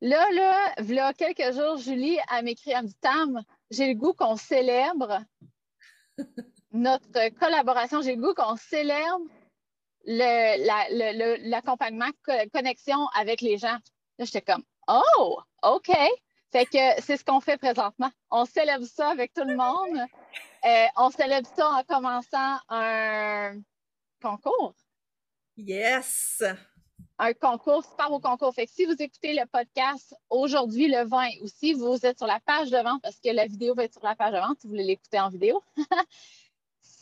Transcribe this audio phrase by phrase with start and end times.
[0.00, 0.74] Là, là,
[1.06, 5.20] a quelques jours, Julie, a m'écrit, un dit Tam, j'ai le goût qu'on célèbre
[6.72, 9.20] notre collaboration, j'ai le goût qu'on célèbre
[10.04, 12.08] l'accompagnement,
[12.52, 13.78] connexion avec les gens.
[14.18, 15.90] Là, j'étais comme Oh, OK.
[16.50, 18.10] Fait que c'est ce qu'on fait présentement.
[18.30, 20.06] On célèbre ça avec tout le monde.
[20.64, 23.60] Euh, on célèbre ça en commençant un
[24.22, 24.74] concours.
[25.56, 26.42] Yes!
[27.18, 28.54] un concours, super au concours.
[28.54, 32.26] Fait que si vous écoutez le podcast aujourd'hui, le 20, ou si vous êtes sur
[32.26, 34.60] la page de vente, parce que la vidéo va être sur la page de vente
[34.60, 35.62] si vous voulez l'écouter en vidéo.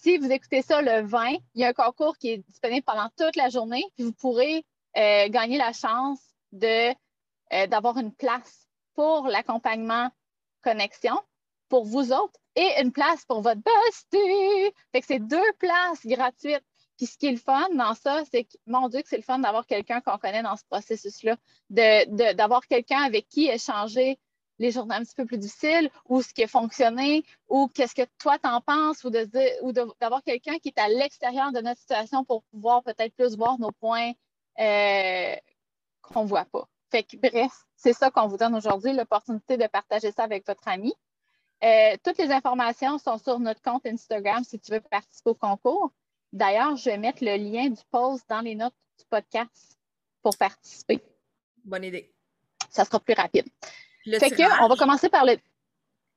[0.07, 3.09] si vous écoutez ça le 20, il y a un concours qui est disponible pendant
[3.19, 4.65] toute la journée, puis vous pourrez
[4.97, 6.21] euh, gagner la chance
[6.53, 6.91] de,
[7.53, 10.09] euh, d'avoir une place pour l'accompagnement
[10.63, 11.21] connexion
[11.69, 14.73] pour vous autres et une place pour votre bestie.
[15.03, 16.65] C'est deux places gratuites
[16.97, 19.23] puis ce qui est le fun dans ça, c'est que, mon Dieu, que c'est le
[19.23, 21.37] fun d'avoir quelqu'un qu'on connaît dans ce processus-là,
[21.69, 24.19] d'avoir quelqu'un avec qui échanger
[24.59, 28.07] les journées un petit peu plus difficiles ou ce qui a fonctionné ou qu'est-ce que
[28.19, 32.83] toi t'en penses ou d'avoir quelqu'un qui est à l'extérieur de notre situation pour pouvoir
[32.83, 34.13] peut-être plus voir nos points
[34.59, 35.37] euh,
[36.03, 36.69] qu'on ne voit pas.
[36.91, 40.67] Fait que bref, c'est ça qu'on vous donne aujourd'hui, l'opportunité de partager ça avec votre
[40.69, 40.95] ami.
[41.65, 45.91] Euh, toutes les informations sont sur notre compte Instagram si tu veux participer au concours.
[46.33, 49.79] D'ailleurs, je vais mettre le lien du post dans les notes du podcast
[50.23, 51.03] pour participer.
[51.65, 52.13] Bonne idée.
[52.71, 53.49] Ça sera plus rapide.
[54.07, 55.37] Le fait que, on va commencer par le,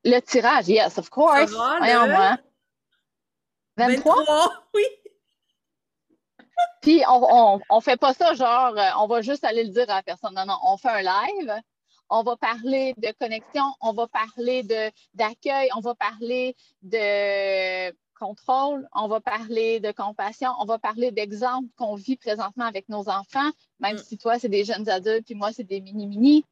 [0.05, 0.67] le tirage.
[0.67, 1.51] Yes, of course.
[1.51, 2.37] Voyons moi.
[3.77, 4.53] 23?
[4.75, 4.83] oui.
[6.81, 9.95] Puis, on, on, fait pas ça genre, euh, on va juste aller le dire à
[9.95, 10.33] la personne.
[10.35, 11.61] Non, non, on fait un live.
[12.09, 14.63] On va parler de connexion, on va parler
[15.13, 21.69] d'accueil, on va parler de contrôle, on va parler de compassion, on va parler d'exemples
[21.77, 23.99] qu'on vit présentement avec nos enfants, même mm.
[23.99, 26.45] si toi, c'est des jeunes adultes, puis moi, c'est des mini-mini.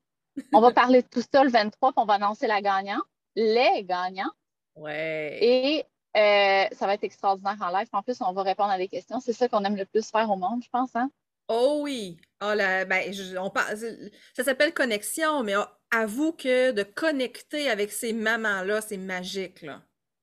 [0.53, 3.03] On va parler de tout ça le 23, puis on va annoncer la gagnante,
[3.35, 4.31] les gagnants.
[4.75, 5.37] Ouais.
[5.41, 7.87] Et euh, ça va être extraordinaire en live.
[7.93, 9.19] En plus, on va répondre à des questions.
[9.19, 10.95] C'est ça qu'on aime le plus faire au monde, je pense.
[10.95, 11.09] Hein?
[11.47, 12.17] Oh oui.
[12.41, 15.53] Oh, ben, on ça s'appelle connexion, mais
[15.91, 19.61] avoue que de connecter avec ces mamans-là, c'est magique.
[19.61, 19.81] Là.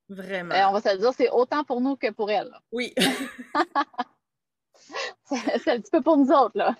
[0.08, 0.54] Vraiment.
[0.54, 2.52] Euh, on va se dire, c'est autant pour nous que pour elles.
[2.72, 2.94] Oui.
[5.24, 6.74] c'est un petit peu pour nous autres, là.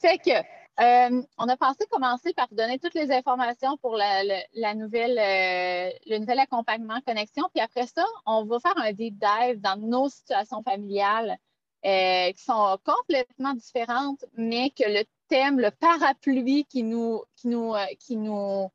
[0.00, 0.42] fait que,
[0.80, 6.18] euh, on a pensé commencer par donner toutes les informations pour la, nouvelle, euh, le
[6.18, 7.48] nouvel accompagnement connexion.
[7.54, 11.38] Puis après ça, on va faire un deep dive dans nos situations familiales
[11.84, 18.16] qui sont complètement différentes, mais que le thème, le parapluie qui nous, qui nous, qui
[18.16, 18.70] nous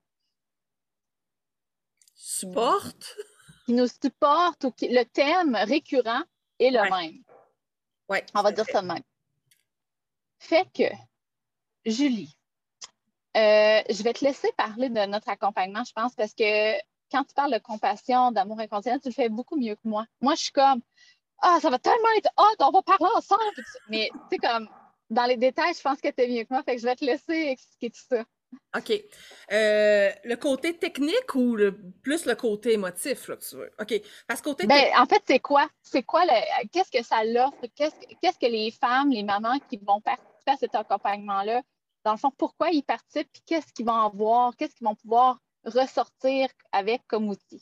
[2.15, 3.15] supporte.
[3.65, 6.23] Qui nous supporte ou qui, le thème récurrent
[6.59, 7.23] est le même.
[8.09, 8.19] Oui.
[8.33, 9.03] On va dire ça de même.
[10.39, 10.83] Fait que,
[11.87, 12.37] Julie,
[13.37, 16.73] euh, je vais te laisser parler de notre accompagnement, je pense, parce que
[17.11, 20.05] quand tu parles de compassion, d'amour inconditionnel, tu le fais beaucoup mieux que moi.
[20.21, 20.81] Moi, je suis comme
[21.41, 23.41] Ah, ça va tellement être hot, on va parler ensemble.
[23.89, 24.67] Mais tu sais, comme
[25.09, 26.63] dans les détails, je pense que tu es mieux que moi.
[26.63, 28.23] Fait que je vais te laisser expliquer tout ça.
[28.75, 28.91] OK.
[29.51, 33.71] Euh, le côté technique ou le, plus le côté émotif, là, tu veux?
[33.79, 34.01] OK.
[34.27, 35.69] Parce que côté ben, En fait, c'est quoi?
[35.81, 36.67] C'est quoi le.
[36.71, 37.65] Qu'est-ce que ça l'offre?
[37.75, 41.61] Qu'est-ce, que les femmes, les mamans qui vont participer à cet accompagnement-là,
[42.07, 43.29] dans le fond, pourquoi ils participent?
[43.33, 44.55] Puis qu'est-ce qu'ils vont avoir?
[44.55, 47.61] Qu'est-ce qu'ils vont pouvoir ressortir avec comme outil?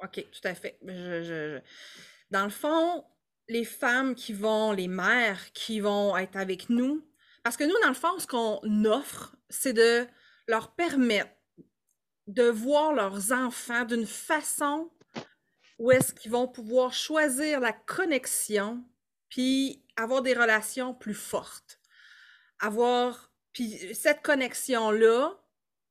[0.00, 0.78] OK, tout à fait.
[2.30, 3.04] Dans le fond,
[3.48, 7.04] les femmes qui vont, les mères qui vont être avec nous,
[7.42, 10.06] parce que nous, dans le fond, ce qu'on offre, c'est de
[10.46, 11.32] leur permettre
[12.28, 14.88] de voir leurs enfants d'une façon
[15.80, 18.84] où est-ce qu'ils vont pouvoir choisir la connexion,
[19.30, 21.80] puis avoir des relations plus fortes.
[22.60, 25.34] Avoir, puis cette connexion-là,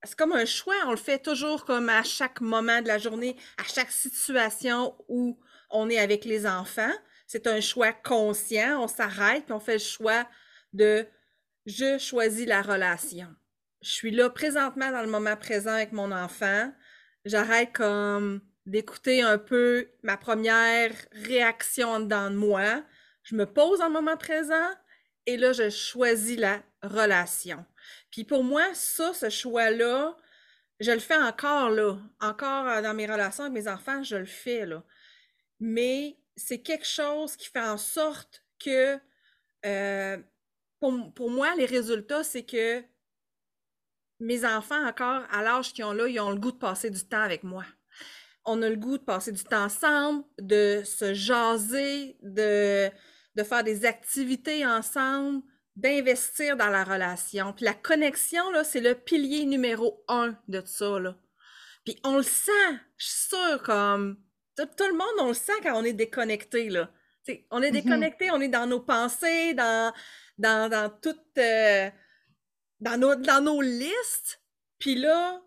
[0.03, 3.35] c'est comme un choix, on le fait toujours comme à chaque moment de la journée,
[3.57, 5.39] à chaque situation où
[5.69, 6.93] on est avec les enfants.
[7.25, 10.27] C'est un choix conscient, on s'arrête, on fait le choix
[10.73, 11.05] de
[11.65, 13.27] je choisis la relation.
[13.81, 16.71] Je suis là présentement dans le moment présent avec mon enfant.
[17.25, 22.83] J'arrête comme d'écouter un peu ma première réaction dedans de moi.
[23.23, 24.69] Je me pose dans le moment présent
[25.27, 27.63] et là, je choisis la relation.
[28.09, 30.17] Puis pour moi, ça, ce choix-là,
[30.79, 31.97] je le fais encore là.
[32.21, 34.83] Encore euh, dans mes relations avec mes enfants, je le fais là.
[35.59, 38.99] mais c'est quelque chose qui fait en sorte que,
[39.65, 40.17] euh,
[40.79, 42.83] pour, moi, les résultats, c'est que
[44.19, 47.03] mes enfants, encore à l'âge qu'ils ont là, ils ont le goût de passer du
[47.03, 47.65] temps avec moi.
[48.45, 52.91] On a le goût de passer du temps ensemble, de se jaser, de,
[53.37, 55.43] de faire des activités ensemble,
[55.75, 57.53] d'investir dans la relation.
[57.53, 61.15] Puis la connexion, là, c'est le pilier numéro un de ça, là.
[61.85, 62.51] Puis on le sent,
[62.97, 64.17] je suis sûre, comme
[64.57, 66.91] tout, le monde, on le sent quand on est déconnecté, là.
[67.51, 67.71] on est mm-hmm.
[67.71, 69.93] déconnecté, on est dans nos pensées, dans,
[70.39, 70.91] dans, dans
[71.37, 71.89] euh,
[72.79, 74.41] dans nos, dans nos listes.
[74.79, 75.41] Puis là,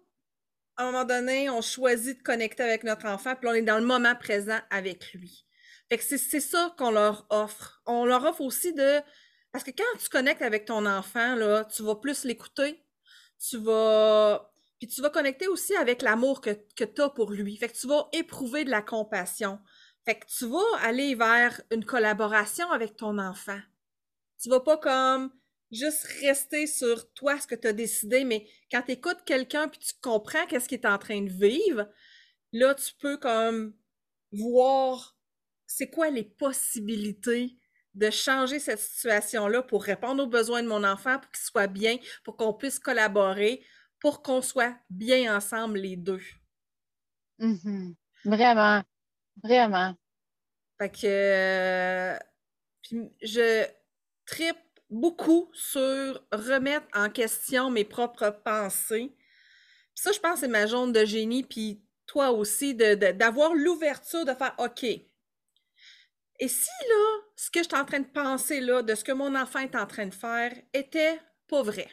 [0.77, 3.79] à un moment donné, on choisit de connecter avec notre enfant, puis on est dans
[3.79, 5.45] le moment présent avec lui.
[5.91, 7.83] Fait que c'est ça qu'on leur offre.
[7.85, 9.01] On leur offre aussi de...
[9.53, 12.85] Parce que quand tu connectes avec ton enfant, là, tu vas plus l'écouter,
[13.39, 14.51] tu vas
[14.81, 17.55] puis tu vas connecter aussi avec l'amour que, que tu as pour lui.
[17.59, 19.59] Fait que tu vas éprouver de la compassion.
[20.07, 23.61] Fait que tu vas aller vers une collaboration avec ton enfant.
[24.43, 25.31] Tu vas pas comme
[25.71, 29.79] juste rester sur toi, ce que tu as décidé, mais quand tu écoutes quelqu'un puis
[29.79, 31.87] tu comprends qu'est-ce qu'il est en train de vivre,
[32.53, 33.75] là, tu peux comme
[34.33, 35.20] voir
[35.71, 37.57] c'est quoi les possibilités
[37.95, 41.97] de changer cette situation-là pour répondre aux besoins de mon enfant, pour qu'il soit bien,
[42.25, 43.65] pour qu'on puisse collaborer,
[44.01, 46.23] pour qu'on soit bien ensemble les deux?
[47.39, 47.95] Mm-hmm.
[48.25, 48.83] Vraiment,
[49.43, 49.95] vraiment.
[50.81, 52.19] Fait que euh,
[53.23, 53.67] je
[54.27, 54.57] tripe
[54.91, 59.15] beaucoup sur remettre en question mes propres pensées.
[59.95, 64.55] ça, je pense, c'est ma jaune de génie, puis toi aussi, d'avoir l'ouverture de faire
[64.59, 64.85] OK.
[66.41, 69.13] Et si là, ce que je suis en train de penser là, de ce que
[69.13, 71.89] mon enfant est en train de faire, était pas vrai?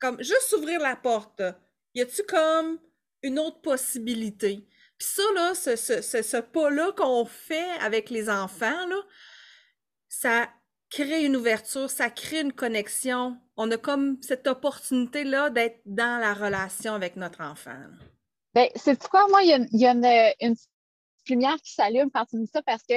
[0.00, 1.42] Comme juste ouvrir la porte.
[1.94, 2.80] Y a-tu comme
[3.22, 4.66] une autre possibilité?
[4.96, 9.00] Puis ça, là, ce, ce, ce, pas-là qu'on fait avec les enfants, là,
[10.08, 10.48] ça
[10.90, 13.38] crée une ouverture, ça crée une connexion.
[13.56, 17.78] On a comme cette opportunité-là d'être dans la relation avec notre enfant.
[18.54, 20.56] Bien, c'est quoi, moi, il y a, une, une,
[21.28, 22.94] lumière qui s'allume quand tu ça parce que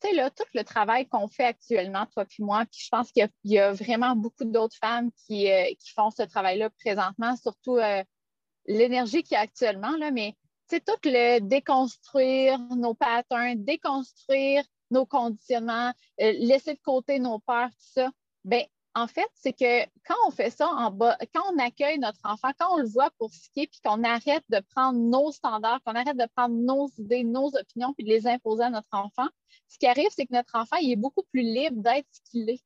[0.00, 3.10] tu sais, là, tout le travail qu'on fait actuellement, toi puis moi, puis je pense
[3.12, 7.76] qu'il y, a vraiment beaucoup d'autres femmes qui, euh, qui, font ce travail-là présentement, surtout
[7.78, 8.02] euh,
[8.66, 10.34] l'énergie qu'il y a actuellement, là, mais
[10.68, 17.70] c'est tout le déconstruire nos patterns, déconstruire nos conditionnements, euh, laisser de côté nos peurs,
[17.70, 18.10] tout ça.
[18.44, 18.64] Bien,
[18.98, 22.48] en fait, c'est que quand on fait ça en bas, quand on accueille notre enfant,
[22.58, 25.80] quand on le voit pour ce qui est, puis qu'on arrête de prendre nos standards,
[25.84, 29.28] qu'on arrête de prendre nos idées, nos opinions, puis de les imposer à notre enfant,
[29.68, 32.50] ce qui arrive, c'est que notre enfant, il est beaucoup plus libre d'être ce qu'il
[32.50, 32.62] est.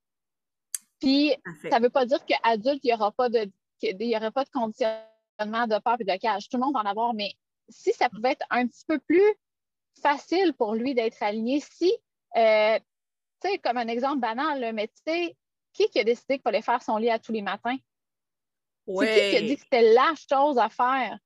[1.01, 1.35] Puis,
[1.71, 3.51] ça ne veut pas dire qu'adulte, il n'y aura pas de
[3.83, 6.49] il aura pas de conditionnement de peur et de cage.
[6.49, 7.33] Tout le monde va en avoir, mais
[7.69, 9.35] si ça pouvait être un petit peu plus
[10.01, 11.93] facile pour lui d'être aligné, si,
[12.37, 12.79] euh,
[13.43, 15.37] tu sais, comme un exemple banal, mais tu sais,
[15.73, 17.77] qui, qui a décidé qu'il fallait faire son lit à tous les matins?
[18.87, 21.19] C'est qui qui a dit que c'était la chose à faire?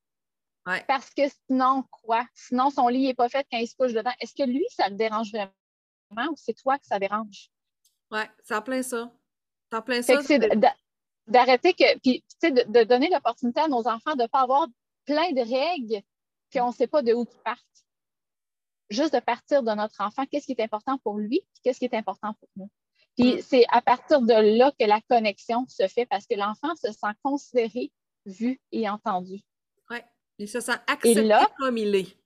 [0.88, 2.26] Parce que sinon, quoi?
[2.34, 4.12] Sinon, son lit n'est pas fait quand il se couche dedans.
[4.20, 7.50] Est-ce que lui, ça le dérange vraiment ou c'est toi que ça dérange?
[8.10, 9.12] Oui, ça plein ça.
[9.72, 10.20] Ça plein ça.
[10.22, 10.40] C'est
[11.26, 14.69] d'arrêter que, puis, tu sais, de, donner l'opportunité à nos enfants de ne pas avoir
[15.04, 16.04] plein de règles
[16.52, 17.62] qu'on ne sait pas de où ils partent.
[18.90, 21.94] Juste de partir de notre enfant, qu'est-ce qui est important pour lui, qu'est-ce qui est
[21.94, 22.70] important pour nous?
[23.16, 23.40] Puis mm.
[23.42, 27.14] c'est à partir de là que la connexion se fait parce que l'enfant se sent
[27.23, 27.90] considéré,
[28.26, 29.40] vu et entendu.
[29.90, 29.99] Oui,
[30.38, 32.16] il se sent accepté comme il est.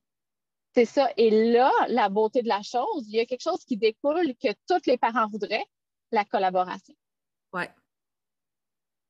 [0.75, 1.11] C'est ça.
[1.17, 4.49] Et là, la beauté de la chose, il y a quelque chose qui découle que
[4.69, 5.67] tous les parents voudraient,
[6.13, 6.95] la collaboration.
[7.53, 7.65] Oui.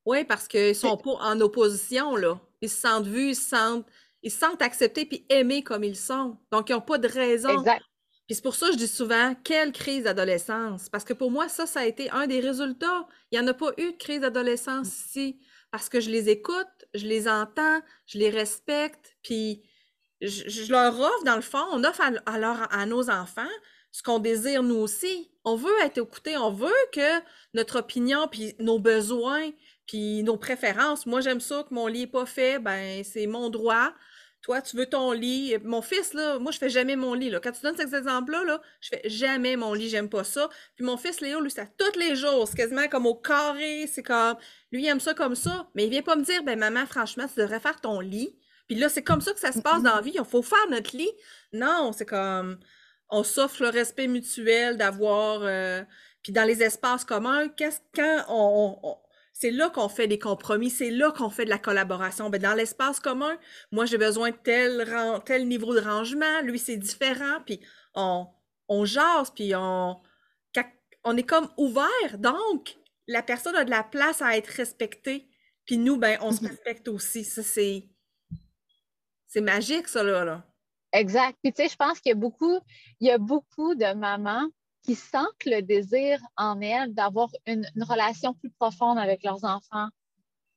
[0.06, 2.40] Oui, parce qu'ils sont pas en opposition, là.
[2.62, 3.87] Ils se sentent vus, ils se sentent,
[4.22, 6.38] ils se sentent acceptés puis aimés comme ils sont.
[6.50, 7.84] Donc, ils n'ont pas de raison exact.
[8.30, 10.88] Puis c'est pour ça que je dis souvent, quelle crise d'adolescence?
[10.88, 13.08] Parce que pour moi, ça, ça a été un des résultats.
[13.32, 15.40] Il n'y en a pas eu de crise d'adolescence ici.
[15.72, 19.64] Parce que je les écoute, je les entends, je les respecte, puis
[20.20, 23.42] je, leur offre, dans le fond, on offre à, à nos enfants
[23.90, 25.32] ce qu'on désire nous aussi.
[25.44, 27.20] On veut être écouté, on veut que
[27.54, 29.50] notre opinion, puis nos besoins,
[29.88, 33.50] puis nos préférences, moi j'aime ça que mon lit n'est pas fait, ben c'est mon
[33.50, 33.92] droit.
[34.42, 35.56] Toi, tu veux ton lit?
[35.64, 37.28] Mon fils, là, moi, je fais jamais mon lit.
[37.28, 37.40] Là.
[37.40, 40.49] Quand tu donnes cet exemple-là, là, je fais jamais mon lit, j'aime pas ça.
[40.76, 42.49] Puis mon fils Léo, lui, c'est tous les jours.
[42.49, 43.87] C'est quasiment comme au carré.
[43.87, 44.37] C'est comme.
[44.73, 45.68] Lui, il aime ça comme ça.
[45.75, 48.35] Mais il vient pas me dire, ben maman, franchement, tu devrais faire ton lit.
[48.66, 50.12] Puis là, c'est comme ça que ça se passe dans la vie.
[50.14, 51.11] Il faut faire notre lit.
[51.52, 52.59] Non, c'est comme.
[53.11, 55.40] On s'offre le respect mutuel d'avoir.
[55.42, 55.82] Euh,
[56.23, 58.97] puis dans les espaces communs, qu'est-ce quand on
[59.40, 62.28] c'est là qu'on fait des compromis, c'est là qu'on fait de la collaboration.
[62.28, 63.38] Ben, dans l'espace commun,
[63.73, 64.87] moi, j'ai besoin de tel,
[65.25, 67.59] tel niveau de rangement, lui, c'est différent, puis
[67.94, 68.26] on,
[68.68, 69.97] on jase, puis on,
[71.04, 72.18] on est comme ouvert.
[72.18, 75.26] Donc, la personne a de la place à être respectée,
[75.64, 76.50] puis nous, ben, on se mhm.
[76.50, 77.25] respecte aussi.
[77.25, 77.88] Ça, c'est...
[79.26, 80.25] C'est magique, ça, là.
[80.25, 80.44] là.
[80.92, 81.38] Exact.
[81.42, 82.59] Puis, tu sais, je pense qu'il y a beaucoup,
[82.99, 84.49] il y a beaucoup de mamans
[84.82, 89.88] qui sentent le désir en elles d'avoir une, relation plus profonde avec leurs enfants,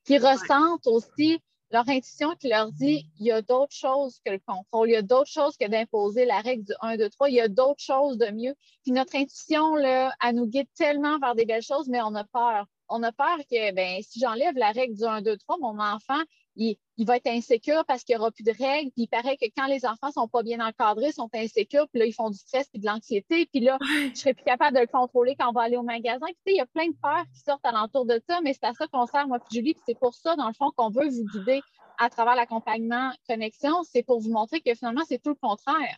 [0.05, 1.39] qui ressentent aussi
[1.71, 4.95] leur intuition qui leur dit il y a d'autres choses que le contrôle, il y
[4.95, 7.81] a d'autres choses que d'imposer la règle du 1, 2, 3, il y a d'autres
[7.81, 8.53] choses de mieux.
[8.83, 12.23] Puis notre intuition, là, elle nous guide tellement vers des belles choses, mais on a
[12.25, 12.67] peur.
[12.89, 16.21] On a peur que ben, si j'enlève la règle du 1, 2, 3, mon enfant,
[16.55, 18.91] il, va être insécure parce qu'il n'y aura plus de règles.
[18.91, 21.87] Puis il paraît que quand les enfants ne sont pas bien encadrés, ils sont insécures,
[21.89, 23.47] puis là, ils font du stress puis de l'anxiété.
[23.47, 25.83] Puis là, je ne serai plus capable de le contrôler quand on va aller au
[25.83, 26.27] magasin.
[26.45, 28.73] Puis, il y a plein de peurs qui sortent alentour de ça, mais c'est à
[28.73, 29.73] ça qu'on sert, moi, puis Julie.
[29.73, 31.61] Puis c'est pour ça, dans le fond, qu'on veut vous guider
[31.99, 33.83] à travers l'accompagnement connexion.
[33.83, 35.97] C'est pour vous montrer que finalement, c'est tout le contraire.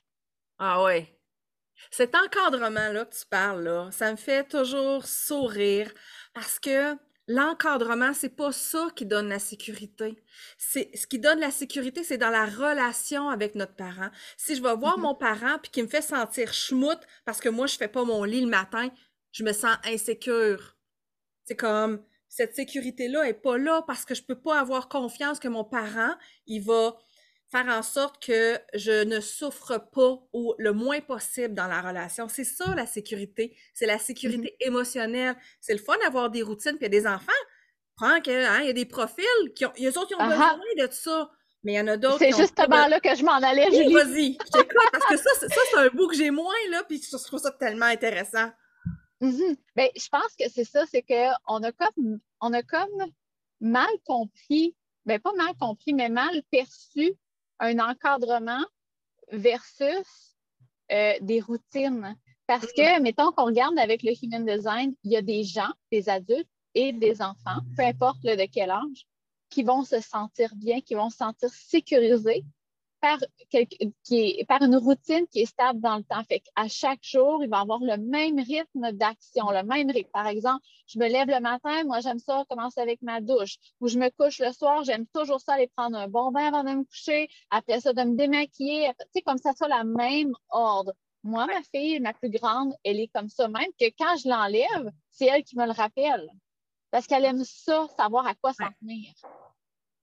[0.59, 1.05] Ah oui.
[1.91, 5.91] Cet encadrement-là que tu parles, là, ça me fait toujours sourire
[6.33, 6.95] parce que
[7.27, 10.24] L'encadrement, c'est pas ça qui donne la sécurité.
[10.60, 14.10] C'est ce qui donne la sécurité, c'est dans la relation avec notre parent.
[14.38, 15.01] Si je vais voir mm-hmm.
[15.01, 18.24] mon parent puis qu'il me fait sentir schmout parce que moi je fais pas mon
[18.24, 18.89] lit le matin,
[19.32, 20.77] je me sens insécure.
[21.46, 25.39] C'est comme cette sécurité là est pas là parce que je peux pas avoir confiance
[25.39, 26.15] que mon parent,
[26.46, 26.96] il va
[27.55, 32.27] faire en sorte que je ne souffre pas ou le moins possible dans la relation.
[32.27, 33.55] C'est ça la sécurité.
[33.74, 34.67] C'est la sécurité mm-hmm.
[34.67, 35.35] émotionnelle.
[35.62, 36.77] C'est le fun d'avoir des routines.
[36.77, 37.31] Puis il y a des enfants,
[37.95, 40.15] prends que, hein, il y a des profils qui ont, il y a autres qui
[40.15, 41.31] ont besoin de ça.
[41.63, 42.19] Mais il y en a d'autres.
[42.19, 43.93] C'est justement là que je m'en allais, Julie.
[43.93, 47.01] Vas-y, je t'écoute, parce que ça, ça c'est un bout que j'ai moins, là, puis
[47.01, 48.51] je trouve ça tellement intéressant.
[49.21, 49.57] Mm-hmm.
[49.75, 53.12] Bien, je pense que c'est ça, c'est qu'on a comme on a comme
[53.62, 57.15] mal compris, bien pas mal compris, mais mal perçu
[57.59, 58.63] un encadrement
[59.31, 60.35] versus
[60.91, 62.15] euh, des routines.
[62.47, 66.09] Parce que, mettons qu'on regarde avec le Human Design, il y a des gens, des
[66.09, 69.07] adultes et des enfants, peu importe de quel âge,
[69.50, 72.45] qui vont se sentir bien, qui vont se sentir sécurisés
[73.05, 73.19] par,
[74.03, 76.24] qui par une routine qui est stable dans le temps.
[76.24, 80.09] Fait qu'à chaque jour, il va avoir le même rythme d'action, le même rythme.
[80.12, 83.57] Par exemple, je me lève le matin, moi j'aime ça commencer avec ma douche.
[83.79, 86.63] Ou je me couche le soir, j'aime toujours ça aller prendre un bon bain avant
[86.63, 90.33] de me coucher, après ça de me démaquiller, tu sais, comme ça, ça, la même
[90.50, 90.93] ordre.
[91.24, 94.91] Moi, ma fille, ma plus grande, elle est comme ça même que quand je l'enlève,
[95.12, 96.27] c'est elle qui me le rappelle.
[96.91, 99.12] Parce qu'elle aime ça, savoir à quoi s'en tenir.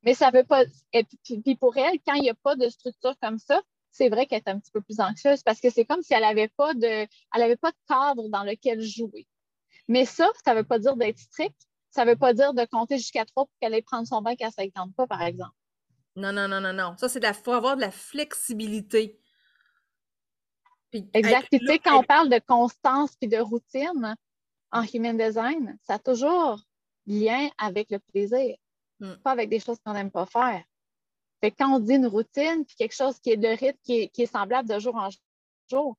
[0.04, 0.64] Mais ça veut pas.
[0.92, 4.26] Et puis pour elle, quand il n'y a pas de structure comme ça, c'est vrai
[4.26, 6.74] qu'elle est un petit peu plus anxieuse parce que c'est comme si elle n'avait pas
[6.74, 9.26] de elle avait pas de cadre dans lequel jouer.
[9.88, 11.56] Mais ça, ça ne veut pas dire d'être strict.
[11.90, 14.34] Ça ne veut pas dire de compter jusqu'à trois pour qu'elle aille prendre son bain
[14.34, 15.54] qu'elle ne s'attende pas, par exemple.
[16.16, 16.96] Non, non, non, non, non.
[16.96, 19.18] Ça, c'est il faut avoir de la flexibilité.
[20.92, 21.48] exact.
[21.50, 24.16] Puis tu sais, quand on parle de constance et de routine
[24.70, 26.60] en human design, ça a toujours
[27.06, 28.56] lien avec le plaisir.
[29.02, 29.16] Mm.
[29.16, 30.64] pas avec des choses qu'on n'aime pas faire.
[31.40, 34.26] Fait quand on dit une routine, puis quelque chose qui est de rythme, qui est,
[34.26, 35.08] semblable de jour en
[35.68, 35.96] jour,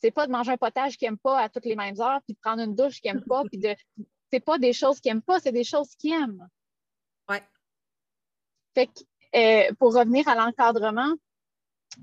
[0.00, 2.34] c'est pas de manger un potage qu'il n'aime pas à toutes les mêmes heures, puis
[2.34, 3.74] de prendre une douche qu'il n'aime pas, puis de.
[4.32, 6.48] C'est pas des choses qu'il n'aime pas, c'est des choses qu'il aime.
[7.28, 7.42] Ouais.
[8.74, 9.00] Fait que,
[9.36, 11.14] euh, pour revenir à l'encadrement,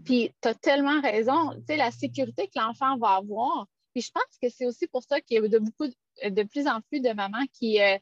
[0.05, 3.67] puis tu as tellement raison, tu sais, la sécurité que l'enfant va avoir.
[3.93, 6.67] Puis je pense que c'est aussi pour ça qu'il y a de, beaucoup, de plus
[6.67, 7.97] en plus de mamans qui euh,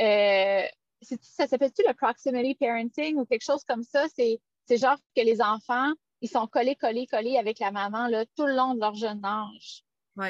[0.00, 0.66] euh,
[1.02, 4.06] ça s'appelle-tu le proximity parenting ou quelque chose comme ça?
[4.14, 4.40] C'est,
[4.76, 8.54] genre que les enfants, ils sont collés, collés, collés avec la maman là, tout le
[8.54, 9.82] long de leur jeune âge.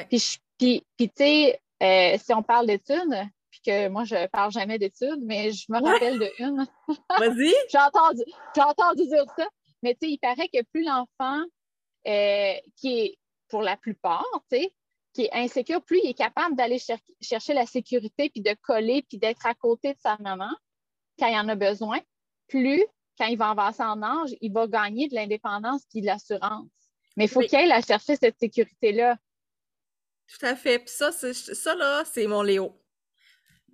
[0.09, 5.21] Puis, tu sais, euh, si on parle d'études, puis que moi, je parle jamais d'études,
[5.23, 6.65] mais je me rappelle de une.
[7.19, 7.53] Vas-y.
[7.69, 8.23] j'ai, entendu,
[8.55, 9.47] j'ai entendu dire ça.
[9.83, 11.43] Mais tu sais, il paraît que plus l'enfant,
[12.07, 13.17] euh, qui est
[13.49, 14.73] pour la plupart, tu sais,
[15.13, 16.79] qui est insécure, plus il est capable d'aller
[17.21, 20.51] chercher la sécurité, puis de coller, puis d'être à côté de sa maman
[21.19, 21.99] quand il en a besoin,
[22.47, 22.83] plus
[23.17, 26.67] quand il va avancer en âge, il va gagner de l'indépendance puis de l'assurance.
[27.17, 29.17] Mais il faut qu'il aille chercher cette sécurité-là.
[30.27, 30.79] Tout à fait.
[30.79, 32.81] Puis ça, ça là, c'est mon Léo.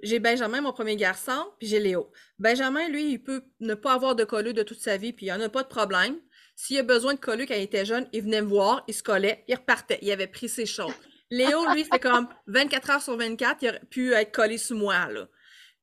[0.04, 2.12] J'ai Benjamin, mon premier garçon, puis j'ai Léo.
[2.38, 5.30] Benjamin, lui, il peut ne pas avoir de colleux de toute sa vie, puis il
[5.30, 6.20] n'y en a pas de problème.
[6.56, 9.04] S'il a besoin de colleux quand il était jeune, il venait me voir, il se
[9.04, 10.00] collait, il repartait.
[10.02, 10.94] Il avait pris ses choses.
[11.30, 15.08] Léo, lui, c'est comme 24 heures sur 24, il aurait pu être collé sous moi,
[15.08, 15.28] là.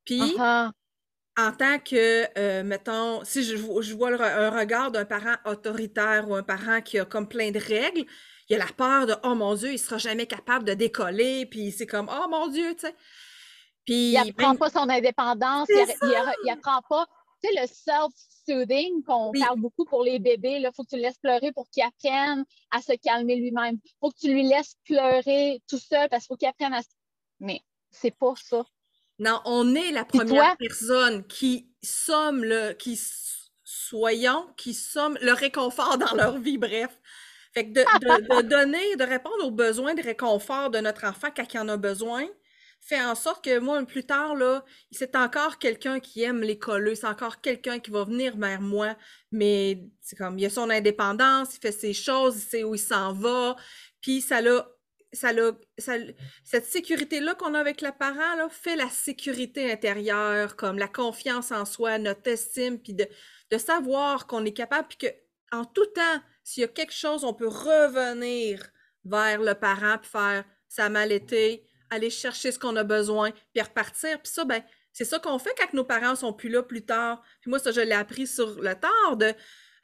[0.05, 0.71] Puis, uh-huh.
[1.39, 6.43] en tant que, euh, mettons, si je, vois un regard d'un parent autoritaire ou un
[6.43, 8.05] parent qui a comme plein de règles,
[8.49, 11.47] il y a la peur de «Oh mon Dieu, il sera jamais capable de décoller»,
[11.51, 12.95] puis c'est comme «Oh mon Dieu», tu sais.
[13.87, 17.07] Puis, il n'apprend pas son indépendance, il n'apprend pas
[17.45, 21.03] tu sais, le self-soothing qu'on parle beaucoup pour les bébés, il faut que tu le
[21.03, 23.79] laisses pleurer pour qu'il apprenne à se calmer lui-même.
[23.85, 26.83] Il faut que tu lui laisses pleurer tout seul parce qu'il faut qu'il apprenne à
[26.83, 26.89] se...
[27.41, 27.61] Mais
[27.91, 28.65] c'est pas ça.
[29.19, 32.99] Non, on est la première personne qui sommes le, qui
[33.63, 36.99] soyons, qui sommes le réconfort dans leur vie, bref.
[37.53, 41.59] Fait que de, donner, de répondre aux besoins de réconfort de notre enfant quand il
[41.61, 42.27] en a besoin,
[42.87, 44.35] fait en sorte que moi, plus tard,
[44.91, 46.59] c'est encore quelqu'un qui aime les
[46.95, 48.95] c'est encore quelqu'un qui va venir vers moi,
[49.33, 52.79] mais c'est comme, il a son indépendance, il fait ses choses, il sait où il
[52.79, 53.57] s'en va,
[54.01, 54.69] puis ça l'a
[55.15, 55.31] ça,
[55.79, 55.95] ça,
[56.43, 61.65] cette sécurité-là qu'on a avec le parent fait la sécurité intérieure, comme la confiance en
[61.65, 63.07] soi, notre estime, puis de,
[63.51, 67.33] de savoir qu'on est capable, puis qu'en tout temps, s'il y a quelque chose, on
[67.33, 68.61] peut revenir
[69.05, 71.65] vers le parent, puis faire ça a mal été,
[71.95, 74.21] aller chercher ce qu'on a besoin, puis repartir.
[74.21, 77.23] Puis ça, ben, c'est ça qu'on fait quand nos parents sont plus là plus tard.
[77.41, 79.33] Puis moi, ça, je l'ai appris sur le tard de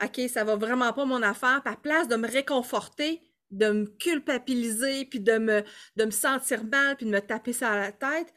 [0.02, 3.86] OK, ça va vraiment pas mon affaire, puis à place de me réconforter, de me
[3.86, 5.62] culpabiliser, puis de me,
[5.96, 8.32] de me sentir mal, puis de me taper ça à la tête.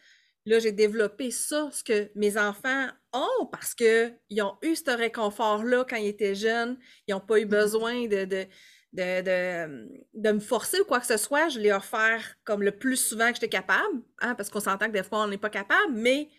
[0.46, 5.86] Là, j'ai développé ça, ce que mes enfants ont, parce qu'ils ont eu ce réconfort-là
[5.88, 6.77] quand ils étaient jeunes.
[7.08, 8.46] Ils n'ont pas eu mmh besoin de, de,
[8.93, 11.50] de, me forcer ou quoi que ce soit.
[11.50, 14.91] Je l'ai offert comme le plus souvent que j'étais capable, hein, parce qu'on s'entend que
[14.91, 16.29] des fois, on n'est pas capable, mais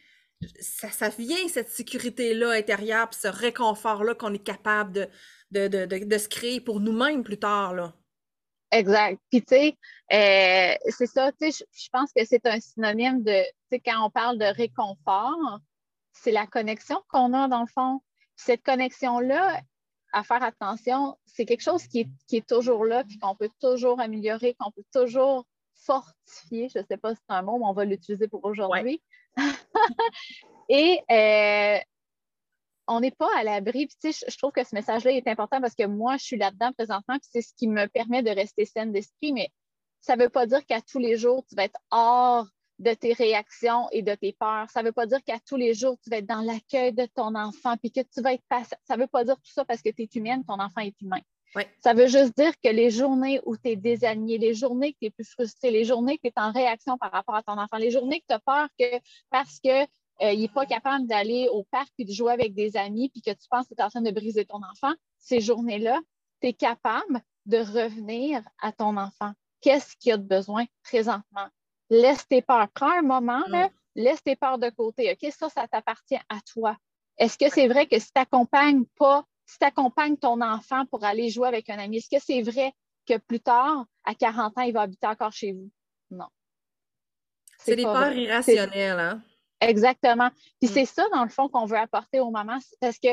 [0.61, 5.09] ça, ça vient, cette sécurité-là intérieure, puis ce réconfort-là qu'on est capable
[5.51, 7.75] de, de, se créer pour nous-mêmes plus tard.
[7.75, 7.95] Là.
[8.71, 9.21] Exact.
[9.31, 9.79] Puis, tu sais,
[10.13, 14.05] euh, c'est ça, tu sais, je pense que c'est un synonyme de, tu sais, quand
[14.05, 15.61] on parle de réconfort,
[16.13, 18.01] c'est la connexion qu'on a dans le fond.
[18.37, 19.61] cette connexion-là,
[20.15, 24.55] à faire attention, c'est quelque chose qui est, toujours là, puis qu'on peut toujours améliorer,
[24.55, 25.45] qu'on peut toujours
[25.75, 26.69] fortifier.
[26.69, 29.03] Je ne sais pas si c'est un mot, mais on va l'utiliser pour aujourd'hui.
[30.69, 31.79] Et euh,
[32.87, 33.89] on n'est pas à l'abri.
[34.03, 37.29] je trouve que ce message-là est important parce que moi, je suis là-dedans présentement, puis
[37.33, 39.51] c'est ce qui me permet de rester saine d'esprit, mais
[40.01, 42.47] ça ne veut pas dire qu'à tous les jours, tu vas être hors
[42.79, 44.69] de tes réactions et de tes peurs.
[44.71, 47.07] Ça ne veut pas dire qu'à tous les jours, tu vas être dans l'accueil de
[47.15, 48.79] ton enfant, puis que tu vas être patient.
[48.85, 51.01] Ça ne veut pas dire tout ça parce que tu es humaine, ton enfant est
[51.01, 51.21] humain.
[51.81, 55.07] Ça veut juste dire que les journées où tu es désaligné, les journées que tu
[55.07, 57.77] es plus frustré, les journées que tu es en réaction par rapport à ton enfant,
[57.77, 58.87] les journées que tu as peur que
[59.31, 59.83] parce que
[60.23, 63.21] euh, il n'est pas capable d'aller au parc et de jouer avec des amis, puis
[63.21, 66.01] que tu penses que tu es en train de briser ton enfant, ces journées-là,
[66.41, 69.33] tu es capable de revenir à ton enfant.
[69.61, 71.49] Qu'est-ce qu'il a de besoin présentement?
[71.91, 72.69] Laisse tes peurs.
[72.71, 75.13] Prends un moment, là, laisse tes peurs de côté.
[75.13, 76.77] OK, ça, ça t'appartient à toi.
[77.19, 81.05] Est-ce que c'est vrai que si tu n'accompagnes pas, si tu accompagnes ton enfant pour
[81.05, 82.73] aller jouer avec un ami, est-ce que c'est vrai
[83.07, 85.71] que plus tard, à 40 ans, il va habiter encore chez vous?
[86.11, 86.27] Non.
[87.59, 89.23] C'est des peurs irrationnelles, hein?
[89.61, 90.31] Exactement.
[90.61, 90.75] Puis mm.
[90.75, 92.59] c'est ça, dans le fond, qu'on veut apporter aux mamans.
[92.81, 93.09] Parce que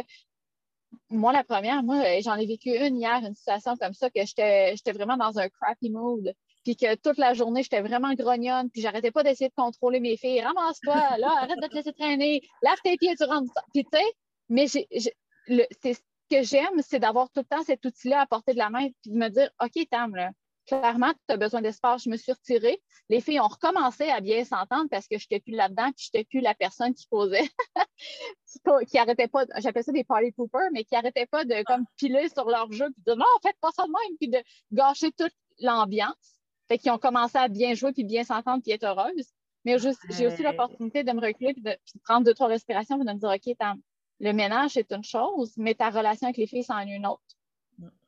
[1.09, 4.91] moi, la première, moi, j'en ai vécu une hier, une situation comme ça, que j'étais
[4.93, 6.33] vraiment dans un crappy mood.
[6.63, 10.17] Puis que toute la journée, j'étais vraiment grognonne, puis j'arrêtais pas d'essayer de contrôler mes
[10.17, 10.41] filles.
[10.41, 13.51] Ramasse-toi, là, arrête de te laisser traîner, lave tes pieds, tu rentres.
[13.73, 14.05] Puis tu sais,
[14.49, 18.59] mais c'est ce que j'aime, c'est d'avoir tout le temps cet outil-là à portée de
[18.59, 20.31] la main, puis de me dire, OK, Tam, là,
[20.67, 22.03] clairement, tu as besoin d'espace.
[22.03, 22.81] Je me suis retirée.
[23.09, 26.17] Les filles ont recommencé à bien s'entendre parce que je n'étais plus là-dedans, puis je
[26.17, 27.49] n'étais plus la personne qui posait,
[28.87, 32.29] qui arrêtait pas, j'appelle ça des party poopers, mais qui n'arrêtait pas de comme piler
[32.29, 35.11] sur leur jeu, puis de dire non, faites pas ça de même, puis de gâcher
[35.11, 36.40] toute l'ambiance.
[36.71, 39.27] Fait qu'ils ont commencé à bien jouer, puis bien s'entendre, puis être heureuses.
[39.65, 43.11] Mais j'ai aussi l'opportunité de me reculer, puis de, prendre deux, trois respirations, puis de
[43.11, 43.77] me dire, OK,
[44.21, 47.21] le ménage, c'est une chose, mais ta relation avec les filles, c'en est une autre.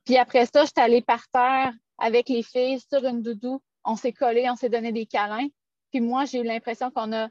[0.05, 3.61] Puis après ça, je suis allée par terre avec les filles sur une doudou.
[3.83, 5.49] On s'est collé, on s'est donné des câlins.
[5.91, 7.27] Puis moi, j'ai eu l'impression qu'on a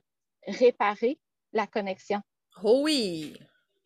[0.46, 1.18] réparé
[1.54, 2.20] la connexion.
[2.62, 3.38] Oh oui!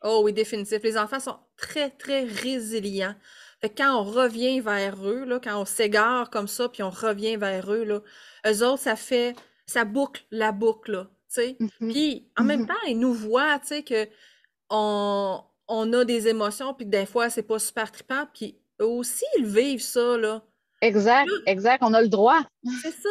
[0.03, 0.83] Oh oui, définitif.
[0.83, 3.15] Les enfants sont très, très résilients.
[3.61, 7.37] Fait quand on revient vers eux, là, quand on s'égare comme ça, puis on revient
[7.37, 8.01] vers eux, là,
[8.47, 9.35] eux autres, ça fait,
[9.67, 11.57] ça boucle la boucle, là, tu sais.
[11.61, 11.93] Mm-hmm.
[11.93, 12.67] Puis, en même mm-hmm.
[12.67, 14.09] temps, ils nous voient, tu sais, que
[14.69, 18.87] on, on, a des émotions, puis que des fois, c'est pas super trippant, puis eux
[18.87, 20.43] aussi, ils vivent ça, là.
[20.83, 22.43] Exact, exact, on a le droit.
[22.83, 23.09] C'est ça.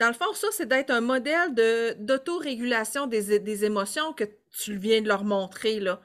[0.00, 4.76] Dans le fond, ça, c'est d'être un modèle de, d'autorégulation des, des émotions que tu
[4.76, 6.00] viens de leur montrer, là.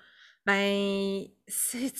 [0.45, 1.93] Ben, c'est,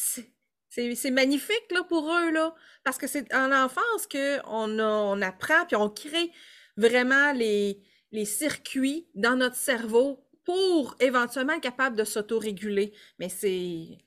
[0.95, 2.53] c'est, magnifique, là, pour eux, là.
[2.83, 6.31] Parce que c'est en enfance qu'on on apprend, puis on crée
[6.77, 12.93] vraiment les, les circuits dans notre cerveau pour éventuellement être capable de s'autoréguler.
[13.19, 13.97] Mais c'est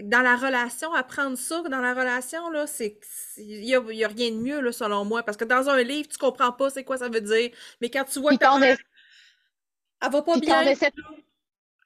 [0.00, 2.98] dans la relation, apprendre ça, dans la relation, là, c'est.
[3.36, 5.22] Il n'y a, rien de mieux, là, selon moi.
[5.22, 7.50] Parce que dans un livre, tu comprends pas c'est quoi ça veut dire.
[7.80, 8.32] Mais quand tu vois.
[10.02, 10.74] Elle va pas bien.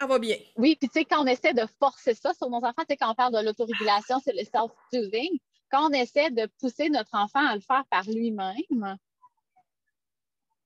[0.00, 0.36] Elle va bien.
[0.56, 2.96] Oui, puis tu sais, quand on essaie de forcer ça sur nos enfants, tu sais,
[2.96, 5.38] quand on parle de l'autorégulation, c'est le self-soothing.
[5.70, 8.96] Quand on essaie de pousser notre enfant à le faire par lui-même,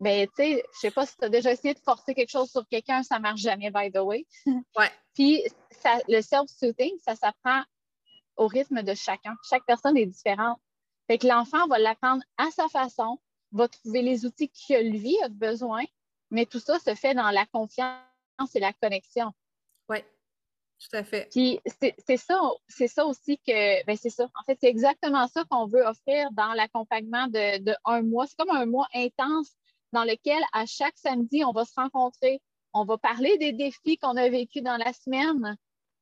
[0.01, 2.51] ben, tu sais, je sais pas si tu as déjà essayé de forcer quelque chose
[2.51, 4.27] sur quelqu'un, ça marche jamais, by the way.
[4.77, 4.91] Ouais.
[5.15, 7.63] Puis, ça, le self-soothing, ça s'apprend
[8.37, 9.35] au rythme de chacun.
[9.49, 10.59] Chaque personne est différente.
[11.07, 13.19] Fait que l'enfant va l'apprendre à sa façon,
[13.53, 15.85] va trouver les outils que lui a besoin,
[16.31, 18.01] mais tout ça se fait dans la confiance
[18.55, 19.33] et la connexion.
[19.89, 19.99] Oui,
[20.81, 21.29] tout à fait.
[21.31, 21.61] Puis
[22.07, 24.25] c'est ça, c'est ça aussi que, ben c'est ça.
[24.25, 28.27] En fait, c'est exactement ça qu'on veut offrir dans l'accompagnement de, de, un mois.
[28.27, 29.53] C'est comme un mois intense
[29.93, 32.41] dans lequel à chaque samedi, on va se rencontrer,
[32.73, 35.57] on va parler des défis qu'on a vécus dans la semaine,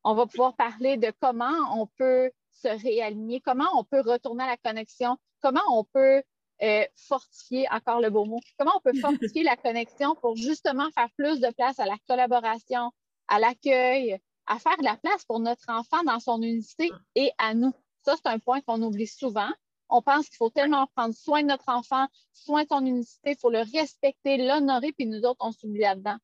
[0.04, 4.48] on va pouvoir parler de comment on peut se réaligner, comment on peut retourner à
[4.48, 6.22] la connexion, comment on peut
[6.62, 11.08] euh, fortifier, encore le beau mot, comment on peut fortifier la connexion pour justement faire
[11.16, 12.90] plus de place à la collaboration,
[13.28, 17.54] à l'accueil, à faire de la place pour notre enfant dans son unicité et à
[17.54, 17.72] nous?
[18.04, 19.50] Ça, c'est un point qu'on oublie souvent.
[19.88, 23.38] On pense qu'il faut tellement prendre soin de notre enfant, soin de son unicité, il
[23.38, 26.16] faut le respecter, l'honorer, puis nous autres, on s'oublie là-dedans.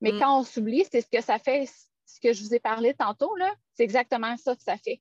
[0.00, 0.18] Mais mm.
[0.18, 1.66] quand on s'oublie, c'est ce que ça fait,
[2.04, 5.00] ce que je vous ai parlé tantôt, là, c'est exactement ça que ça fait.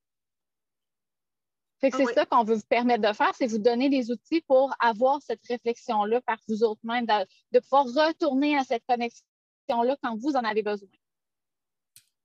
[1.91, 4.73] Ah c'est ça qu'on veut vous permettre de faire, c'est vous donner des outils pour
[4.79, 10.43] avoir cette réflexion-là par vous autres-mêmes, de, pouvoir retourner à cette connexion-là quand vous en
[10.43, 10.87] avez besoin.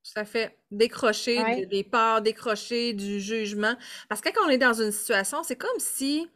[0.03, 3.75] Ça fait décrocher des, peurs, décrocher du jugement.
[4.07, 6.27] Parce que quand on est dans une situation, c'est comme si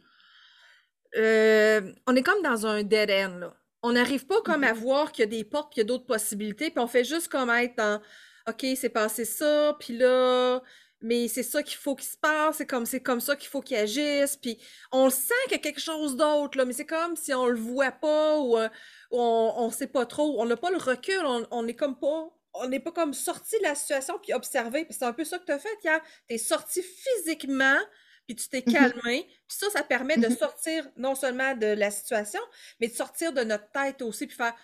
[1.15, 3.51] euh, on est comme dans un dead end.
[3.81, 4.77] On n'arrive pas comme à mm-hmm.
[4.77, 7.29] voir qu'il y a des portes, qu'il y a d'autres possibilités, puis on fait juste
[7.29, 8.01] comme être dans
[8.47, 10.61] OK, c'est passé ça, puis là,
[11.03, 13.61] mais c'est ça qu'il faut qu'il se passe, c'est comme, c'est comme ça qu'il faut
[13.61, 14.57] qu'il agisse, puis
[14.91, 17.45] on le sent qu'il y a quelque chose d'autre, là, mais c'est comme si on
[17.47, 18.69] le voit pas ou, euh,
[19.11, 22.29] on, on sait pas trop, on n'a pas le recul, on, on est comme pas,
[22.53, 25.37] on n'est pas comme sorti de la situation puis observé, puis c'est un peu ça
[25.37, 27.79] que tu as fait hier, tu es sorti physiquement,
[28.25, 28.71] puis tu t'es mm-hmm.
[28.71, 30.37] calmé, puis ça, ça permet de mm-hmm.
[30.37, 32.39] sortir non seulement de la situation,
[32.79, 34.55] mais de sortir de notre tête aussi, puis faire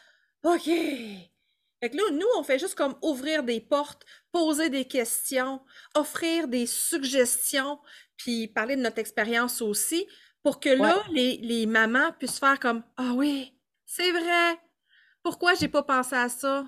[0.43, 0.69] «OK,
[1.81, 5.61] fait que là, nous, on fait juste comme ouvrir des portes, poser des questions,
[5.95, 7.79] offrir des suggestions,
[8.17, 10.05] puis parler de notre expérience aussi,
[10.43, 13.53] pour que là, les, les, mamans puissent faire comme Ah oui,
[13.85, 14.59] c'est vrai,
[15.23, 16.65] pourquoi j'ai pas pensé à ça?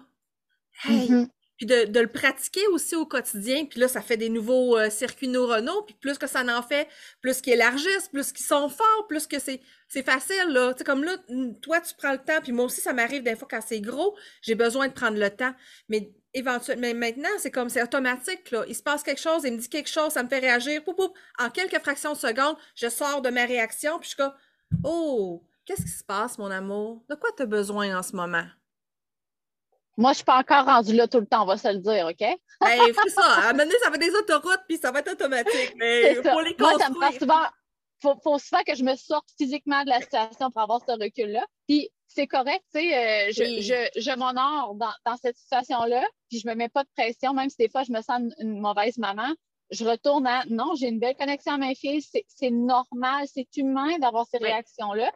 [0.84, 1.30] Hey, mm-hmm.
[1.62, 3.65] Puis de, le pratiquer aussi au quotidien.
[3.65, 5.84] Puis là, ça fait des nouveaux euh, circuits neuronaux.
[5.84, 6.88] Puis plus que ça en fait,
[7.21, 10.47] plus qu'ils élargissent, plus qu'ils sont forts, plus que c'est, c'est facile.
[10.47, 10.74] Là.
[10.74, 11.17] Tu sais, comme là,
[11.62, 12.41] toi, tu prends le temps.
[12.41, 15.30] Puis moi aussi, ça m'arrive des fois quand c'est gros, j'ai besoin de prendre le
[15.30, 15.54] temps.
[15.88, 18.50] Mais éventuellement, maintenant, c'est comme c'est automatique.
[18.50, 18.65] Là.
[18.67, 20.84] Il se passe quelque chose, il me dit quelque chose, ça me fait réagir.
[20.84, 21.13] Poup, poup.
[21.38, 24.00] En quelques fractions de secondes, je sors de ma réaction.
[24.00, 24.34] Puis je suis comme
[24.84, 27.06] Oh, qu'est-ce qui se passe, mon amour?
[27.08, 28.47] De quoi tu as besoin en ce moment?
[29.97, 31.80] Moi, je ne suis pas encore rendue là tout le temps, on va se le
[31.80, 32.19] dire, OK?
[32.19, 33.21] ben, c'est ça.
[33.23, 35.73] À un moment donné, ça fait des autoroutes, puis ça va être automatique.
[35.75, 36.60] Mais il faut les construire.
[36.60, 37.47] Moi, ça me prend souvent...
[38.01, 41.45] Faut, faut souvent que je me sorte physiquement de la situation pour avoir ce recul-là.
[41.67, 46.39] Puis c'est correct, tu sais, euh, je, je, je m'honore dans, dans, cette situation-là, puis
[46.39, 48.97] je me mets pas de pression, même si des fois je me sens une, mauvaise
[48.97, 49.34] maman.
[49.69, 53.97] Je retourne à non, j'ai une belle connexion à ma fille, c'est normal, c'est humain
[53.99, 55.10] d'avoir ces réactions-là.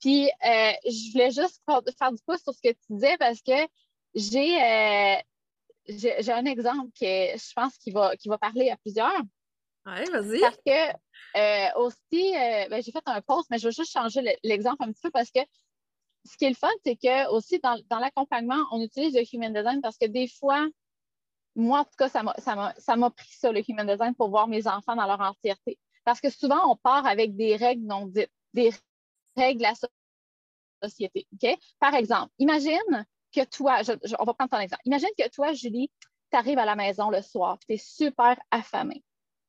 [0.00, 3.52] Puis euh, je voulais juste faire du pouce sur ce que tu disais parce que
[4.14, 5.16] euh,
[5.88, 9.22] j'ai j'ai un exemple que je pense qu'il va, va parler à plusieurs.
[9.86, 10.40] Oui, vas-y.
[10.40, 10.90] Parce que
[11.36, 14.92] euh, aussi, euh, ben, j'ai fait un post, mais je veux juste changer l'exemple un
[14.92, 15.40] petit peu parce que
[16.24, 19.52] ce qui est le fun, c'est que aussi dans, dans l'accompagnement, on utilise le human
[19.52, 20.68] design parce que des fois,
[21.56, 22.22] moi, en tout cas, ça
[22.96, 25.78] m'a pris ça, le human design, pour voir mes enfants dans leur entièreté.
[26.04, 28.72] Parce que souvent, on part avec des règles non dites, des
[29.36, 31.26] règles à la société.
[31.32, 31.58] OK?
[31.78, 33.80] Par exemple, imagine que toi,
[34.18, 34.82] on va prendre ton exemple.
[34.84, 35.90] Imagine que toi, Julie,
[36.30, 39.02] tu arrives à la maison le soir, tu es super affamée.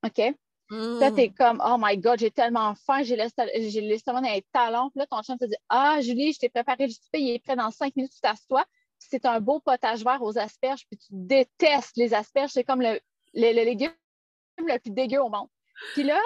[0.06, 0.36] OK?
[0.70, 1.34] Là, tu es mm.
[1.36, 4.90] comme, oh my God, j'ai tellement faim, j'ai l'estomac dans les talons.
[4.90, 7.40] Puis là, ton chien te dit, ah, Julie, je t'ai préparé le souper, il est
[7.40, 8.66] prêt dans cinq minutes, tu t'assois.
[8.98, 12.52] C'est un beau potage vert aux asperges, puis tu détestes les asperges.
[12.52, 13.00] C'est comme le,
[13.34, 13.92] légume
[14.58, 15.50] le plus dégueu au monde.
[15.94, 16.20] Puis là,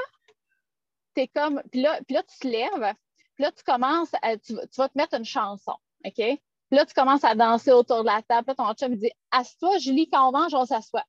[1.16, 2.94] es comme, puis là, puis là, tu te lèves,
[3.34, 4.12] puis là, tu commences,
[4.46, 5.74] tu, tu vas te mettre une chanson.
[6.06, 6.40] OK?
[6.70, 8.46] Puis là, tu commences à danser autour de la table.
[8.46, 11.04] Puis là, ton chum me dit Assieds-toi, Julie, quand on mange, on s'assoit.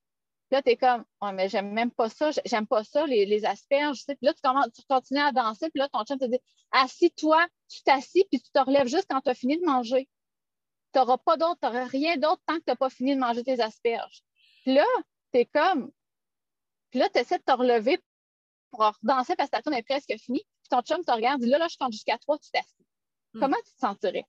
[0.49, 3.25] Puis là, tu es comme Ouais, mais j'aime même pas ça, j'aime pas ça, les,
[3.25, 4.05] les asperges.
[4.05, 5.69] Puis là, tu, commences, tu continues à danser.
[5.69, 6.39] Puis là, ton chum te dit
[6.71, 10.07] Assis-toi, tu t'assis, puis tu te relèves juste quand tu as fini de manger.
[10.93, 13.19] Tu n'auras pas d'autre, tu n'auras rien d'autre tant que tu n'as pas fini de
[13.19, 14.23] manger tes asperges.
[14.63, 14.85] Puis là,
[15.33, 15.91] tu es comme.
[16.91, 17.99] Puis là, tu essaies de te relever
[18.71, 20.43] pour danser parce que ta tourne est presque finie.
[20.61, 22.85] Puis ton chum te regarde, dit là, là, je compte jusqu'à trois, tu t'assis.
[23.33, 23.41] Hmm.
[23.41, 24.25] Comment tu te sentirais?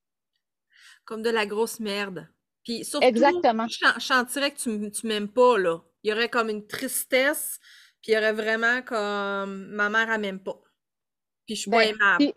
[1.05, 2.29] Comme de la grosse merde.
[2.65, 3.67] Puis surtout, Exactement.
[3.69, 5.81] je, sentirais que tu, tu m'aimes pas, là.
[6.03, 7.59] Il y aurait comme une tristesse,
[8.03, 10.61] puis il y aurait vraiment comme ma mère, elle m'aime pas.
[11.47, 12.33] Puis je suis pas Ben, aimable.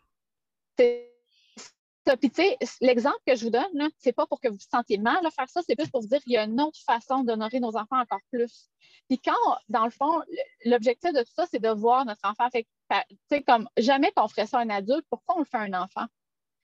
[0.75, 4.67] puis, tu sais, l'exemple que je vous donne, là, c'est pas pour que vous vous
[4.69, 6.79] sentiez mal à faire ça, c'est plus pour vous dire qu'il y a une autre
[6.85, 8.69] façon d'honorer nos enfants encore plus.
[9.07, 10.21] Puis quand, dans le fond,
[10.65, 12.49] l'objectif de tout ça, c'est de voir notre enfant.
[12.51, 15.57] Fait tu sais, comme jamais qu'on ferait ça à un adulte, pourquoi on le fait
[15.57, 16.05] à un enfant?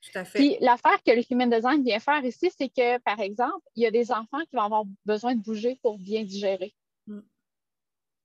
[0.00, 0.38] Tout à fait.
[0.38, 3.86] Puis l'affaire que le Human Design vient faire ici, c'est que, par exemple, il y
[3.86, 6.74] a des enfants qui vont avoir besoin de bouger pour bien digérer.
[7.06, 7.20] Mm.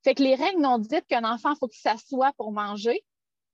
[0.04, 3.04] Fait que les règles non dites qu'un enfant, il faut qu'il s'assoie pour manger,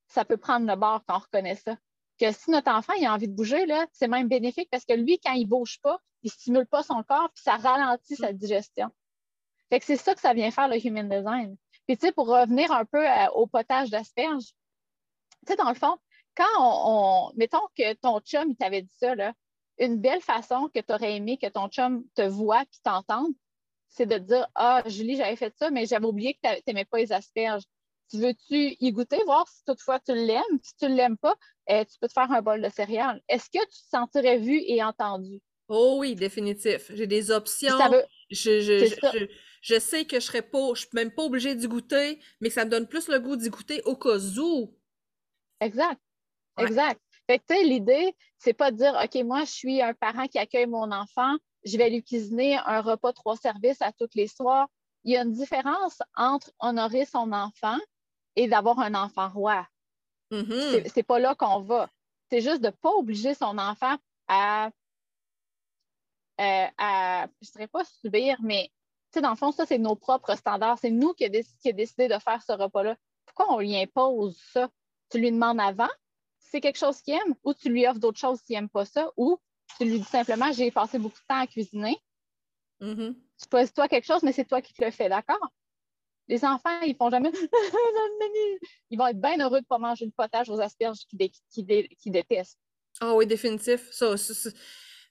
[0.08, 1.78] ça peut prendre le bord quand on reconnaît ça.
[2.20, 4.94] Que si notre enfant il a envie de bouger, là, c'est même bénéfique parce que
[4.94, 8.16] lui, quand il ne bouge pas, il ne stimule pas son corps, puis ça ralentit
[8.16, 8.90] sa digestion.
[9.70, 11.56] Fait que c'est ça que ça vient faire le Human Design.
[11.88, 15.76] Puis tu sais, pour revenir un peu euh, au potage d'asperges, tu sais, dans le
[15.76, 15.98] fond,
[16.36, 19.34] quand on, on- mettons que ton chum, il t'avait dit ça, là,
[19.80, 23.34] une belle façon que tu aurais aimé que ton chum te voit puis t'entende,
[23.90, 26.86] c'est de te dire Ah, Julie, j'avais fait ça, mais j'avais oublié que tu n'aimais
[26.86, 27.64] pas les asperges.
[28.10, 30.60] Tu veux-tu y goûter, voir si toutefois tu l'aimes?
[30.64, 31.36] Si tu ne l'aimes pas,
[31.70, 33.22] euh, tu peux te faire un bol de céréales.
[33.30, 35.40] Est-ce que tu te sentirais vu et entendu?
[35.70, 36.92] Oh oui, définitif.
[36.94, 37.78] J'ai des options.
[37.78, 38.06] ça veut.
[38.30, 39.28] Je,
[39.62, 42.66] je sais que je serais pas, je suis même pas obligée d'y goûter, mais ça
[42.66, 44.76] me donne plus le goût d'y goûter au cas où.
[45.60, 46.02] Exact.
[46.58, 46.66] Ouais.
[46.66, 47.02] Exact.
[47.28, 50.28] Fait que, tu sais, l'idée, c'est pas de dire, OK, moi, je suis un parent
[50.28, 54.28] qui accueille mon enfant, je vais lui cuisiner un repas trois services à tous les
[54.28, 54.68] soirs.
[55.04, 57.78] Il y a une différence entre honorer son enfant
[58.36, 59.68] et d'avoir un enfant roi.
[60.32, 60.46] Mhm.
[60.50, 61.90] C'est c'est pas là qu'on va.
[62.30, 63.96] C'est juste de ne pas obliger son enfant
[64.28, 64.70] à,
[66.40, 68.70] euh, à je dirais pas subir, mais
[69.12, 70.80] tu sais, dans le fond, ça, c'est nos propres standards.
[70.80, 72.96] C'est nous qui a, déc- qui a décidé de faire ce repas-là.
[73.26, 74.70] Pourquoi on lui impose ça?
[75.10, 75.90] Tu lui demandes avant
[76.52, 79.10] c'est quelque chose qu'il aime ou tu lui offres d'autres choses s'il n'aime pas ça
[79.16, 79.40] ou
[79.78, 81.98] tu lui dis simplement j'ai passé beaucoup de temps à cuisiner.
[82.82, 83.16] Mhm.
[83.42, 85.40] Tu choisis toi quelque chose, mais c'est toi qui te le fais, d'accord?
[86.28, 87.32] Les enfants, ils font jamais.
[88.90, 91.32] ils vont être bien heureux de ne pas manger le potage aux asperges qu'ils dé-
[91.50, 92.60] qu'ils dé- qu'ils détestent.
[93.00, 93.90] Ah oui, définitif.
[93.92, 94.50] Ça, ça, ça,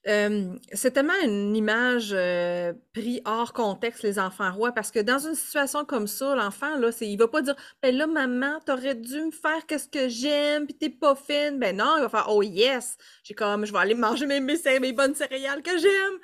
[0.04, 5.34] c'est tellement une image euh, prise hors contexte, les enfants rois, parce que dans une
[5.34, 9.20] situation comme ça, l'enfant, là, c'est, il va pas dire, ben là, maman, t'aurais dû
[9.20, 11.58] me faire qu'est-ce que j'aime, puis t'es pas fine.
[11.58, 14.56] Ben non, il va faire, oh yes, j'ai comme, je vais aller manger mes, mes,
[14.80, 16.18] mes bonnes céréales que j'aime.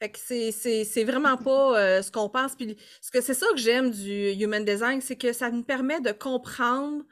[0.00, 2.56] Fait que c'est, c'est, c'est vraiment pas euh, ce qu'on pense.
[2.56, 7.04] Puis c'est ça que j'aime du Human Design, c'est que ça nous permet de comprendre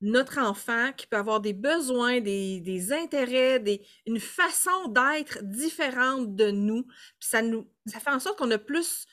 [0.00, 6.36] notre enfant qui peut avoir des besoins, des, des intérêts, des, une façon d'être différente
[6.36, 6.84] de nous.
[6.84, 9.06] Puis ça nous, ça fait en sorte qu'on a plus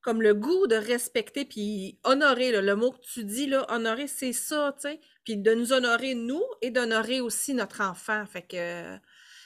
[0.00, 4.08] comme le goût de respecter puis honorer, là, le mot que tu dis, là, honorer,
[4.08, 5.00] c'est ça, tu sais.
[5.24, 8.26] Puis de nous honorer, nous, et d'honorer aussi notre enfant.
[8.26, 8.96] Fait que...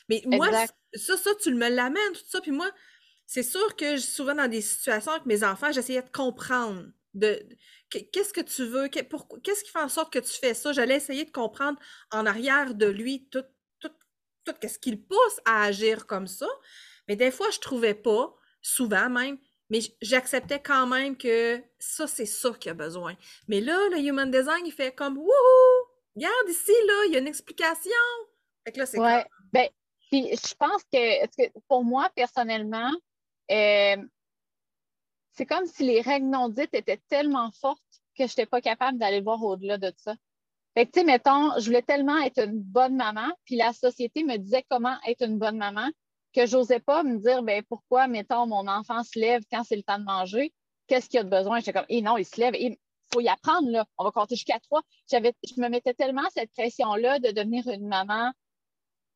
[0.08, 0.74] Mais moi, Exact.
[0.94, 2.40] ça, ça, tu me l'amènes, tout ça.
[2.40, 2.70] Puis moi,
[3.26, 6.86] c'est sûr que je- souvent dans des situations avec mes enfants, j'essayais de comprendre
[7.18, 7.46] de
[7.90, 10.72] qu'est-ce que tu veux, qu'est-ce qui fait en sorte que tu fais ça?
[10.72, 11.78] J'allais essayer de comprendre
[12.12, 13.44] en arrière de lui tout,
[13.80, 13.90] tout,
[14.44, 16.48] tout qu'est-ce qui le pousse à agir comme ça.
[17.08, 19.38] Mais des fois, je trouvais pas, souvent même,
[19.70, 23.16] mais j'acceptais quand même que ça, c'est ça qu'il a besoin.
[23.48, 25.86] Mais là, le Human Design, il fait comme Wouhou!
[26.16, 27.90] Regarde ici, là, il y a une explication.
[28.64, 29.22] Fait que là, c'est Ouais.
[29.22, 29.68] comme Ben,
[30.10, 32.90] puis je pense que, que pour moi, personnellement,
[33.50, 33.96] euh,
[35.36, 37.82] c'est comme si les règles non dites étaient tellement fortes
[38.16, 40.14] que je n'étais pas capable d'aller voir au-delà de ça.
[40.74, 44.24] Fait que, tu sais, mettons, je voulais tellement être une bonne maman, puis la société
[44.24, 45.88] me disait comment être une bonne maman,
[46.34, 49.82] que j'osais pas me dire, ben pourquoi, mettons, mon enfant se lève quand c'est le
[49.82, 50.52] temps de manger,
[50.86, 51.60] qu'est-ce qu'il a de besoin?
[51.60, 52.76] J'étais comme, eh non, il se lève, il
[53.12, 53.86] faut y apprendre, là.
[53.96, 54.82] On va compter jusqu'à trois.
[55.10, 58.32] J'avais, je me mettais tellement cette pression-là de devenir une maman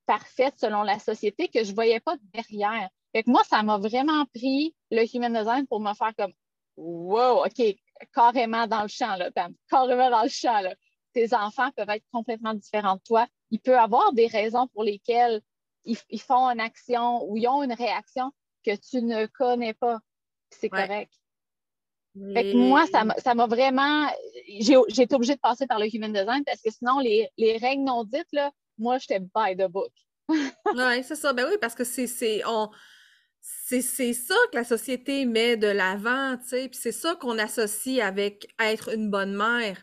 [0.06, 2.88] parfaite selon la société que je ne voyais pas derrière.
[3.12, 6.32] Fait que moi, ça m'a vraiment pris le human design pour me faire comme
[6.76, 7.62] Wow, OK,
[8.14, 10.60] carrément dans le champ, là, Pam, carrément dans le champ.
[10.60, 10.74] Là.
[11.12, 13.26] Tes enfants peuvent être complètement différents de toi.
[13.50, 15.42] Il peut y avoir des raisons pour lesquelles
[15.84, 18.30] ils, ils font une action ou ils ont une réaction
[18.64, 19.98] que tu ne connais pas.
[20.50, 20.86] C'est Ouais.
[20.86, 21.12] correct.
[22.34, 24.08] Fait que moi, ça m'a- vraiment.
[24.58, 27.84] J'ai été obligée de passer par le human design parce que sinon, les, les règles
[27.84, 29.92] non dites, là, moi, j'étais by the book.
[30.74, 31.32] Ouais, c'est ça.
[31.32, 32.70] Ben oui, parce que c'est c'est on
[33.40, 37.38] c'est c'est ça que la société met de l'avant, tu sais, puis c'est ça qu'on
[37.38, 39.78] associe avec être une bonne mère.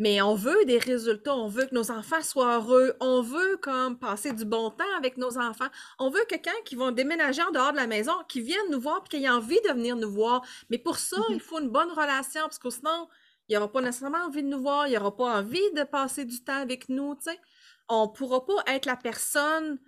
[0.00, 3.98] Mais on veut des résultats, on veut que nos enfants soient heureux, on veut comme
[3.98, 5.68] passer du bon temps avec nos enfants.
[5.98, 8.80] On veut que quand ils vont déménager en dehors de la maison, qu'ils viennent nous
[8.80, 10.42] voir puis qu'ils aient envie de venir nous voir.
[10.70, 11.34] Mais pour ça, Mhm.
[11.34, 13.08] il faut une bonne relation parce que sinon,
[13.48, 16.42] il n'aura pas nécessairement envie de nous voir, il n'aura pas envie de passer du
[16.44, 17.40] temps avec nous, tu sais.
[17.88, 19.78] On ne pourra pas être la personne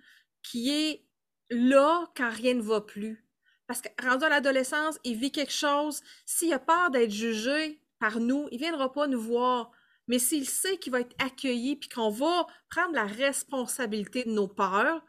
[0.43, 1.05] qui est
[1.51, 3.23] là quand rien ne va plus.
[3.67, 6.01] Parce que rendu à l'adolescence, il vit quelque chose.
[6.25, 9.71] S'il a peur d'être jugé par nous, il ne viendra pas nous voir.
[10.07, 14.47] Mais s'il sait qu'il va être accueilli puis qu'on va prendre la responsabilité de nos
[14.47, 15.01] peurs,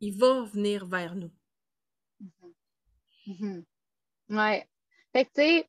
[0.00, 1.30] il va venir vers nous.
[4.28, 4.62] Oui.
[5.12, 5.68] Fait que, tu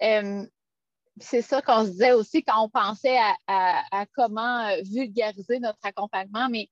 [0.00, 0.50] sais,
[1.20, 6.48] c'est ça qu'on se disait aussi quand on pensait à, comment euh, vulgariser notre accompagnement,
[6.48, 6.68] mais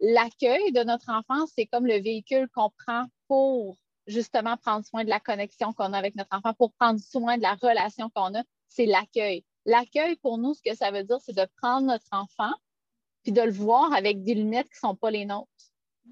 [0.00, 5.10] l'accueil de notre enfant, c'est comme le véhicule qu'on prend pour justement prendre soin de
[5.10, 8.42] la connexion qu'on a avec notre enfant, pour prendre soin de la relation qu'on a,
[8.68, 9.44] c'est l'accueil.
[9.66, 12.52] L'accueil, pour nous, ce que ça veut dire, c'est de prendre notre enfant
[13.22, 15.50] puis de le voir avec des lunettes qui ne sont pas les nôtres.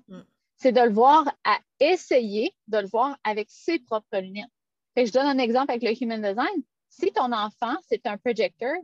[0.09, 0.21] Mm.
[0.57, 4.51] C'est de le voir à essayer de le voir avec ses propres lunettes.
[4.97, 6.63] je donne un exemple avec le Human Design.
[6.89, 8.75] Si ton enfant, c'est un projecteur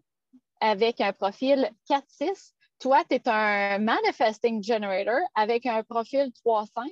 [0.60, 6.90] avec un profil 4-6, toi, tu es un manifesting generator avec un profil 3-5,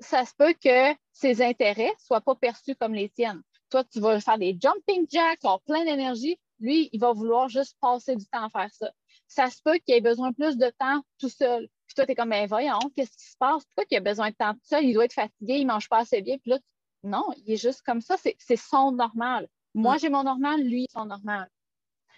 [0.00, 3.40] ça se peut que ses intérêts ne soient pas perçus comme les tiennes.
[3.70, 6.36] Toi, tu vas faire des jumping jacks, avoir plein d'énergie.
[6.58, 8.90] Lui, il va vouloir juste passer du temps à faire ça.
[9.28, 11.68] Ça se peut qu'il ait besoin plus de temps tout seul.
[11.86, 13.64] Puis toi, tu es comme, ben voyons, qu'est-ce qui se passe?
[13.66, 14.84] Pourquoi il a besoin de temps tout seul?
[14.84, 16.38] Il doit être fatigué, il ne mange pas assez bien.
[16.38, 16.58] Puis là,
[17.04, 18.16] non, il est juste comme ça.
[18.16, 19.46] C'est son normal.
[19.74, 21.48] Moi, j'ai mon normal, lui, son normal.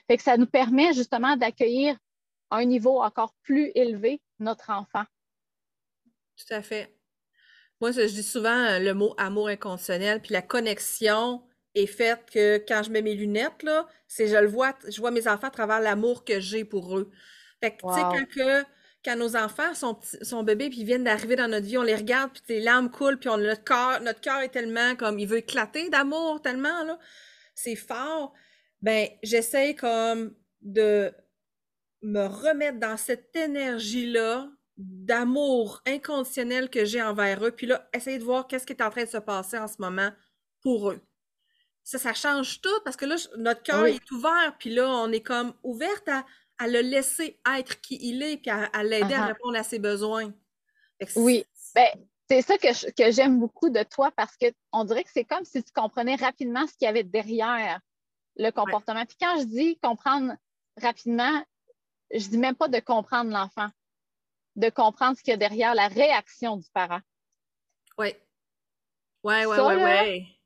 [0.07, 1.99] Fait que ça nous permet justement d'accueillir
[2.51, 5.05] à un niveau encore plus élevé notre enfant.
[6.37, 6.95] Tout à fait.
[7.81, 11.43] Moi, je dis souvent euh, le mot amour inconditionnel, puis la connexion
[11.75, 15.11] est faite que quand je mets mes lunettes, là, c'est je le vois, je vois
[15.11, 17.11] mes enfants à travers l'amour que j'ai pour eux.
[17.63, 18.65] Fait que, tu sais,
[19.05, 21.97] quand, nos enfants sont, sont bébés, puis ils viennent d'arriver dans notre vie, on les
[21.97, 25.27] regarde, puis les larmes coulent, puis on, notre cœur notre cœur est tellement comme, il
[25.27, 26.99] veut éclater d'amour tellement, là
[27.55, 28.35] c'est fort,
[28.83, 31.13] ben j'essaie comme de
[32.05, 38.25] me remettre dans cette énergie-là d'amour inconditionnel que j'ai envers eux, puis là, essayer de
[38.25, 40.11] voir qu'est-ce qui est en train de se passer en ce moment
[40.61, 41.01] pour eux.
[41.83, 45.21] Ça, ça change tout parce que là, notre cœur est ouvert, puis là, on est
[45.21, 46.25] comme ouverte à,
[46.67, 50.33] le laisser être qui il est, puis à, l'aider à répondre à ses besoins.
[51.17, 51.89] Oui, ben,
[52.29, 55.73] c'est ça que, j'aime beaucoup de toi parce qu'on dirait que c'est comme si tu
[55.73, 57.81] comprenais rapidement ce qu'il y avait derrière
[58.37, 59.05] le comportement.
[59.05, 60.35] Puis quand je dis comprendre
[60.81, 61.45] rapidement,
[62.21, 63.69] je dis même pas de comprendre l'enfant,
[64.57, 67.01] de comprendre ce qu'il y a derrière la réaction du parent.
[67.99, 68.15] Oui.
[69.23, 70.39] Oui, oui, oui, oui.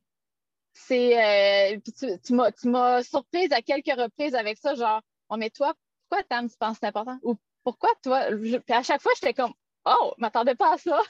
[0.72, 1.74] C'est.
[1.74, 1.78] Euh,
[2.24, 5.74] tu, m'as surprise à quelques reprises avec ça, genre, oh, mais toi,
[6.08, 7.18] pourquoi Tam, tu penses que c'est important?
[7.22, 8.28] Ou pourquoi toi?
[8.36, 9.52] puis à chaque fois, j'étais comme,
[9.84, 11.00] Oh, je m'attendais pas à ça.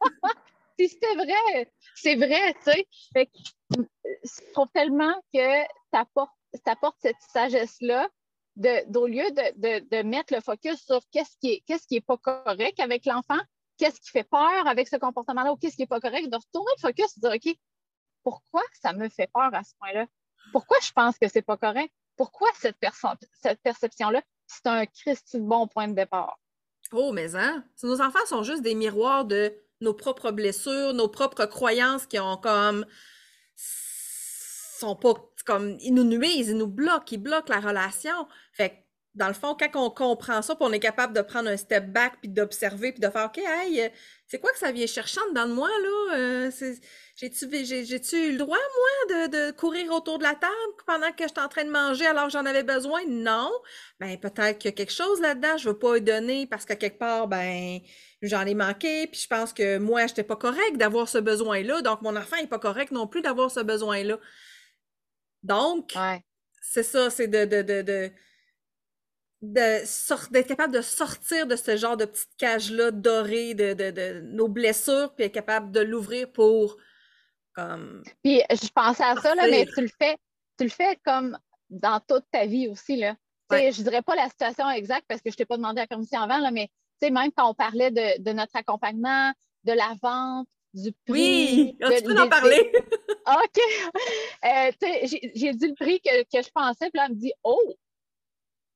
[0.78, 3.30] si c'était vrai, c'est vrai, tu sais.
[3.74, 8.08] je trouve tellement que tu apportes, cette sagesse-là
[8.56, 13.04] d'au lieu de, mettre le focus sur qu'est-ce qui est, qui est pas correct avec
[13.04, 13.38] l'enfant,
[13.78, 16.70] qu'est-ce qui fait peur avec ce comportement-là ou qu'est-ce qui n'est pas correct, de retourner
[16.76, 17.58] le focus et de dire OK,
[18.22, 20.06] pourquoi ça me fait peur à ce point-là?
[20.52, 21.92] Pourquoi je pense que c'est pas correct?
[22.16, 22.76] Pourquoi cette,
[23.42, 24.22] cette perception-là?
[24.46, 26.38] C'est un Christ bon point de départ?
[26.92, 27.64] Oh, mais hein?
[27.82, 32.36] Nos enfants sont juste des miroirs de nos propres blessures, nos propres croyances qui ont
[32.36, 32.86] comme.
[33.56, 35.14] sont pas
[35.46, 35.76] comme.
[35.80, 38.26] Ils nous nuisent, ils nous bloquent, ils bloquent la relation.
[38.52, 38.74] Fait que,
[39.16, 41.86] dans le fond, quand on comprend ça, puis on est capable de prendre un step
[41.86, 43.90] back, puis d'observer, puis de faire OK, hey,
[44.26, 46.16] c'est quoi que ça vient cherchant dans moi, là?
[46.16, 46.50] Euh,
[47.16, 50.52] j'ai-tu, eu le droit, moi, de, courir autour de la table
[50.86, 53.00] pendant que j'étais en train de manger alors que j'en avais besoin?
[53.08, 53.50] Non.
[54.00, 56.74] Ben, peut-être qu'il y a quelque chose là-dedans, je veux pas y donner parce que
[56.74, 57.78] quelque part, ben,
[58.20, 61.80] j'en ai manqué, puis je pense que moi, je n'étais pas correct d'avoir ce besoin-là,
[61.80, 64.18] donc mon enfant n'est pas correct non plus d'avoir ce besoin-là.
[65.46, 65.94] Donc,
[66.60, 68.12] c'est ça, c'est de, de
[69.42, 75.14] d'être capable de sortir de ce genre de petite cage-là dorée de, de, nos blessures,
[75.14, 76.76] puis être capable de l'ouvrir pour
[77.54, 78.02] comme.
[78.22, 80.16] Puis je pensais à ça, là, mais tu le fais,
[80.58, 81.38] tu le fais comme
[81.70, 82.96] dans toute ta vie aussi.
[82.96, 83.14] Là.
[83.50, 85.86] ne Je dirais pas la situation exacte parce que je ne t'ai pas demandé la
[85.86, 86.70] permission avant, là, mais
[87.02, 89.32] même quand on parlait de, notre accompagnement,
[89.64, 91.76] de la vente, du prix.
[91.80, 92.72] Oui, tu peux en parler.
[93.26, 93.60] OK.
[94.44, 94.70] Euh,
[95.34, 97.74] j'ai dit le prix que, que je pensais, puis là, elle me dit Oh,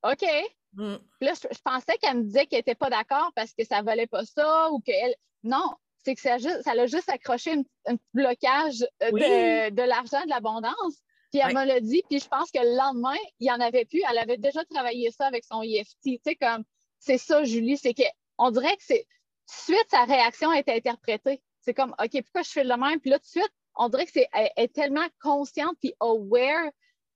[0.03, 0.25] OK.
[0.73, 0.95] Mm.
[1.21, 4.07] Là, je, pensais qu'elle me disait qu'elle n'était pas d'accord parce que ça ne valait
[4.07, 5.15] pas ça ou qu'elle.
[5.43, 5.71] Non,
[6.03, 10.29] c'est que ça, juste, ça l'a juste accroché un, petit blocage euh, de, l'argent, de
[10.29, 11.01] l'abondance.
[11.31, 13.85] Puis elle me l'a dit, puis je pense que le lendemain, il n'y en avait
[13.85, 14.01] plus.
[14.09, 15.95] Elle avait déjà travaillé ça avec son EFT.
[16.03, 16.63] Tu sais, comme,
[16.99, 19.05] c'est ça, Julie, c'est qu'on dirait que c'est.
[19.47, 21.41] De suite, sa réaction a été interprétée.
[21.61, 22.99] C'est comme, OK, pourquoi je fais le même?
[22.99, 26.69] Puis là, tout de suite, on dirait que c'est est tellement consciente puis aware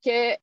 [0.05, 0.35] que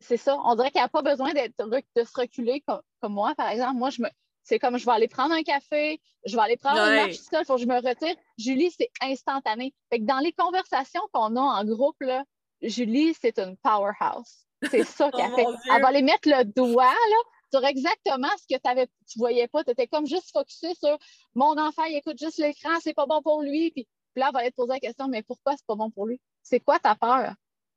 [0.00, 0.36] c'est ça.
[0.44, 3.76] On dirait qu'elle n'a pas besoin d'être de se reculer comme, moi, par exemple.
[3.76, 4.08] Moi, je me,
[4.42, 7.42] c'est comme je vais aller prendre un café, je vais aller prendre une marche seule,
[7.42, 8.14] il faut que je me retire.
[8.38, 9.74] Julie, c'est instantané.
[9.90, 12.24] Fait que dans les conversations qu'on a en groupe, là,
[12.62, 14.46] Julie, c'est une powerhouse.
[14.70, 15.46] C'est ça qu'elle oh fait.
[15.74, 17.16] Elle va aller mettre le doigt là,
[17.50, 19.64] sur exactement ce que avais, tu voyais pas.
[19.64, 20.98] Tu étais comme juste focusé sur
[21.34, 23.70] mon enfant, il écoute juste l'écran, c'est pas bon pour lui.
[23.72, 26.06] Puis, là, elle va aller te poser la question, mais pourquoi c'est pas bon pour
[26.06, 26.20] lui?
[26.42, 27.34] C'est quoi ta peur?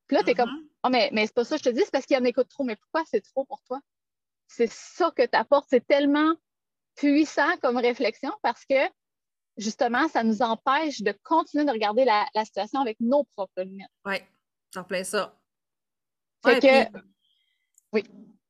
[0.07, 0.51] Puis là, tu es comme,
[0.83, 2.63] oh, mais, mais c'est pas ça, je te dis, c'est parce qu'il en écoute trop.
[2.63, 3.79] Mais pourquoi c'est trop pour toi?
[4.47, 5.67] C'est ça que tu apportes.
[5.69, 6.33] C'est tellement
[6.95, 8.75] puissant comme réflexion parce que
[9.57, 13.89] justement, ça nous empêche de continuer de regarder la, situation avec nos propres lunettes.
[14.05, 14.17] Oui,
[14.75, 15.39] en plein ça.
[16.43, 16.99] Fait que,
[17.93, 18.03] oui.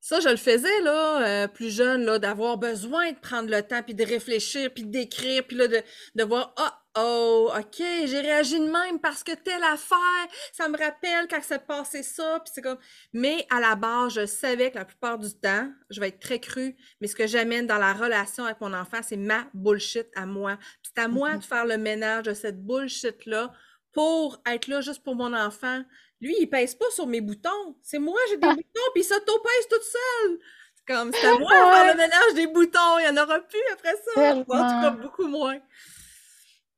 [0.03, 3.81] Ça, je le faisais, là, euh, plus jeune, là, d'avoir besoin de prendre le temps,
[3.81, 5.81] puis de réfléchir, puis d'écrire, puis là, de,
[6.15, 10.77] de voir, ah, oh, OK, j'ai réagi de même parce que telle affaire, ça me
[10.77, 12.79] rappelle quand s'est passé ça, puis c'est comme...
[13.13, 16.39] Mais à la base, je savais que la plupart du temps, je vais être très
[16.39, 20.25] crue, mais ce que j'amène dans la relation avec mon enfant, c'est ma bullshit à
[20.25, 20.57] moi.
[20.81, 21.39] C'est à moi mm-hmm.
[21.39, 23.53] de faire le ménage de cette bullshit-là
[23.93, 25.83] pour être là juste pour mon enfant,
[26.23, 27.75] lui, il pèse pas sur mes boutons.
[27.81, 28.55] C'est moi, j'ai des ah.
[28.55, 30.39] boutons, puis il s'auto-pèse toute seule.
[30.75, 32.99] C'est comme, c'est à moi de faire le ménage des boutons.
[32.99, 34.35] Il n'y en aura plus après ça.
[34.35, 35.59] En tout cas, beaucoup moins.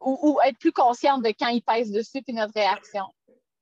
[0.01, 3.05] Ou, être plus consciente de quand il pèse dessus, puis notre réaction.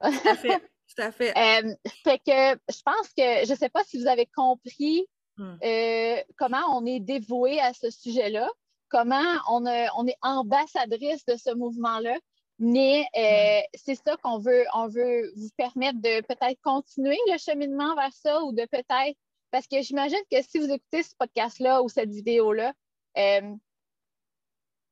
[0.01, 0.59] Tout à fait.
[0.59, 1.33] Tout à fait.
[1.37, 1.73] Euh,
[2.03, 5.05] fait que je pense que, je ne sais pas si vous avez compris
[5.37, 5.55] hmm.
[5.63, 8.49] euh, comment on est dévoué à ce sujet-là,
[8.89, 9.65] comment on,
[9.97, 12.17] on est ambassadrice de ce mouvement-là,
[12.59, 17.95] mais euh, c'est ça qu'on veut, on veut vous permettre de peut-être continuer le cheminement
[17.95, 19.17] vers ça ou de peut-être,
[19.51, 22.73] parce que j'imagine que si vous écoutez ce podcast-là ou cette vidéo-là,
[23.17, 23.55] euh,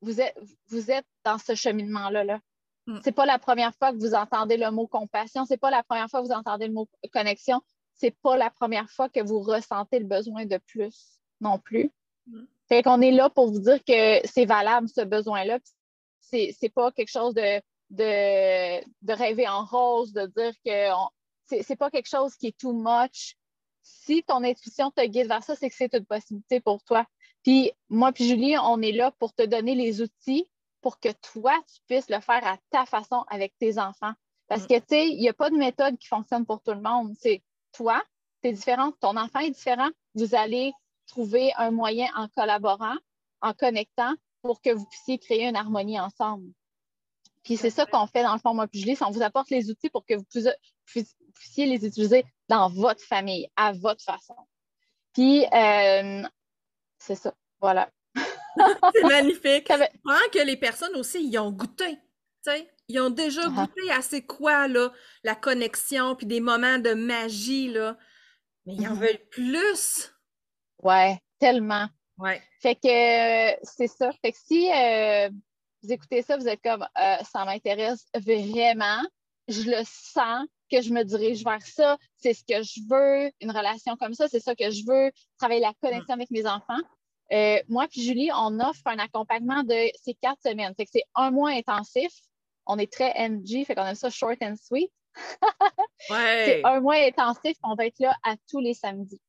[0.01, 0.38] vous, êtes,
[0.68, 2.24] vous êtes dans ce cheminement-là.
[2.24, 2.39] Là.
[2.88, 2.99] Mm.
[3.03, 6.09] C'est pas la première fois que vous entendez le mot compassion, c'est pas la première
[6.09, 7.62] fois que vous entendez le mot connexion,
[7.95, 11.91] c'est pas la première fois que vous ressentez le besoin de plus non plus.
[12.28, 12.43] Mm.
[12.70, 15.59] Fait qu'on est là pour vous dire que c'est valable ce besoin-là,
[16.22, 22.10] c'est pas quelque chose de, de, rêver en rose, de dire que c'est pas quelque
[22.10, 23.36] chose qui est too much.
[23.84, 27.06] Si ton intuition te guide vers ça, c'est que c'est une possibilité pour toi.
[27.44, 30.48] Puis moi puis Julie, on est là pour te donner les outils
[30.82, 34.14] pour que toi, tu puisses le faire à ta façon avec tes enfants.
[34.48, 36.82] Parce que, tu sais, il n'y a pas de méthode qui fonctionne pour tout le
[36.82, 37.14] monde.
[37.18, 37.42] C'est
[37.72, 38.04] toi,
[38.42, 39.90] tu es différent, ton enfant est différent.
[40.16, 40.74] Vous allez
[41.08, 42.98] trouver un moyen en collaborant,
[43.42, 46.52] en connectant, pour que vous puissiez créer une harmonie ensemble.
[47.44, 49.89] Puis c'est ça qu'on fait dans le fond, moi, puis on vous apporte les outils
[49.89, 50.26] pour que vous
[51.34, 54.36] puissiez les utiliser dans votre famille, à votre façon.
[55.14, 56.24] Puis euh,
[56.98, 57.89] c'est ça, voilà.
[58.94, 59.68] c'est magnifique.
[59.70, 61.98] Je que les personnes aussi, ils ont goûté.
[62.88, 63.56] Ils ont déjà uh-huh.
[63.56, 64.92] goûté à c'est quoi, là,
[65.24, 67.98] la connexion, puis des moments de magie, là.
[68.66, 69.00] Mais ils en mm-hmm.
[69.00, 70.14] veulent plus.
[70.84, 71.88] Ouais, tellement.
[72.18, 72.41] Ouais.
[72.59, 74.12] Fait que euh, c'est ça.
[74.22, 75.30] Fait que si euh,
[75.84, 79.01] vous écoutez ça, vous êtes comme euh, ça m'intéresse vraiment,
[79.47, 83.51] je le sens que je me dirige vers ça, c'est ce que je veux, une
[83.51, 86.80] relation comme ça, c'est ça que je veux, travailler la connexion avec mes enfants.
[87.68, 90.74] moi puis Julie, on offre un accompagnement de ces quatre semaines.
[90.78, 92.12] Fait que c'est un mois intensif.
[92.68, 94.91] On est très NG, fait qu'on aime ça short and sweet.
[96.09, 96.43] ouais.
[96.45, 99.20] C'est un mois intensif, on va être là à tous les samedis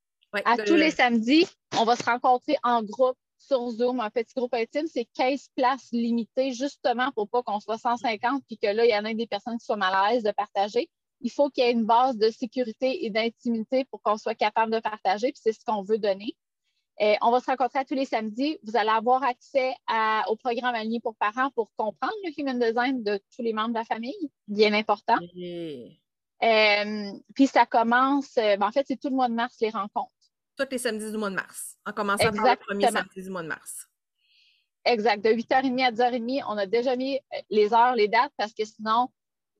[0.44, 1.46] à tous les samedis,
[1.78, 4.86] on va se rencontrer en groupe sur Zoom, un petit groupe intime.
[4.86, 8.96] C'est 15 places limitées, justement pour pas qu'on soit 150 puis que là, il y
[8.96, 10.88] en a des personnes qui soient mal à l'aise de partager.
[11.20, 14.72] Il faut qu'il y ait une base de sécurité et d'intimité pour qu'on soit capable
[14.72, 16.36] de partager, puis c'est ce qu'on veut donner.
[16.98, 18.58] Et on va se rencontrer à tous les samedis.
[18.64, 19.72] Vous allez avoir accès
[20.28, 23.74] au programme aligné pour parents pour comprendre le human design de tous les membres de
[23.74, 25.16] la famille, bien important.
[26.42, 29.70] Euh, puis ça commence, euh, ben, en fait, c'est tout le mois de mars les
[29.70, 30.10] rencontres
[30.57, 33.42] tous les samedis du mois de mars, en commençant par le premier samedi du mois
[33.42, 33.88] de mars.
[34.84, 35.24] Exact.
[35.24, 38.64] De 8h30 à 10h30, on a déjà mis euh, les heures, les dates, parce que
[38.64, 39.09] sinon,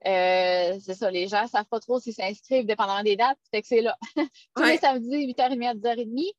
[0.07, 3.38] euh, c'est ça, les gens ne savent pas trop s'ils s'inscrivent dépendamment des dates.
[3.51, 3.97] Fait que c'est là.
[4.57, 6.32] Tous les samedis, 8h30 à 10h30.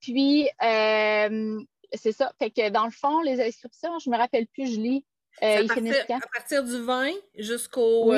[0.00, 1.60] Puis, euh,
[1.92, 2.32] c'est ça.
[2.38, 5.04] Fait que dans le fond, les inscriptions, je ne me rappelle plus, je lis.
[5.40, 5.62] à,
[6.32, 8.12] partir, du 20 jusqu'au.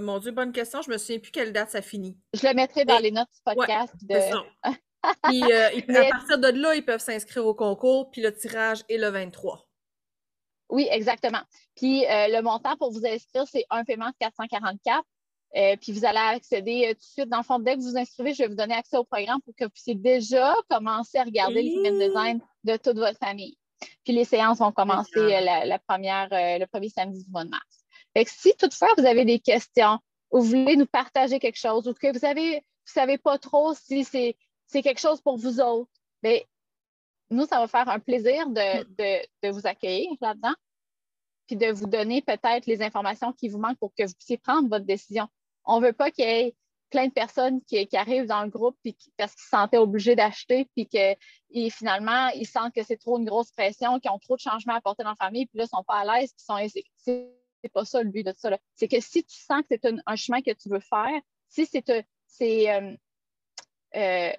[0.00, 0.82] mon Dieu, bonne question.
[0.82, 2.18] Je ne me souviens plus quelle date ça finit.
[2.32, 3.94] Je le mettrai dans les notes du podcast.
[4.02, 4.16] de...
[5.24, 8.98] Puis euh, à partir de là, ils peuvent s'inscrire au concours, puis le tirage est
[8.98, 9.66] le 23.
[10.70, 11.42] Oui, exactement.
[11.76, 15.02] Puis euh, le montant pour vous inscrire, c'est un paiement de 444.
[15.56, 17.28] Euh, puis vous allez accéder tout de suite.
[17.28, 19.40] Dans le fond, dès que vous vous inscrivez, je vais vous donner accès au programme
[19.42, 23.56] pour que vous puissiez déjà commencer à regarder human design de toute votre famille.
[24.04, 27.84] Puis les séances vont commencer la, première, le premier samedi du mois de mars.
[28.16, 29.98] Fait que si toutefois vous avez des questions
[30.32, 33.72] ou vous voulez nous partager quelque chose ou que vous avez vous savez pas trop
[33.74, 34.36] si c'est
[34.66, 35.90] c'est quelque chose pour vous autres,
[36.22, 36.46] mais
[37.30, 38.84] nous, ça va faire un plaisir de,
[39.42, 40.54] de vous accueillir là-dedans,
[41.46, 44.68] puis de vous donner peut-être les informations qui vous manquent pour que vous puissiez prendre
[44.68, 45.28] votre décision.
[45.64, 46.54] On ne veut pas qu'il y ait
[46.94, 50.68] plein de personnes qui, arrivent dans le groupe puis parce qu'ils se sentaient obligés d'acheter,
[50.76, 51.16] puis que
[51.70, 54.76] finalement, ils sentent que c'est trop une grosse pression, qu'ils ont trop de changements à
[54.76, 57.72] apporter dans la famille, puis là, ils ne sont pas à l'aise, puis sont C'est
[57.72, 58.56] pas ça le but de ça.
[58.76, 61.90] C'est que si tu sens que c'est un, chemin que tu veux faire, si c'est
[61.90, 62.96] euh,
[63.96, 64.32] euh,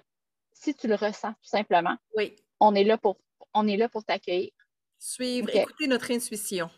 [0.60, 2.34] si tu le ressens tout simplement, oui.
[2.60, 3.18] on est là pour
[3.54, 4.50] on est là pour t'accueillir.
[4.98, 6.70] Suivre, écouter notre intuition.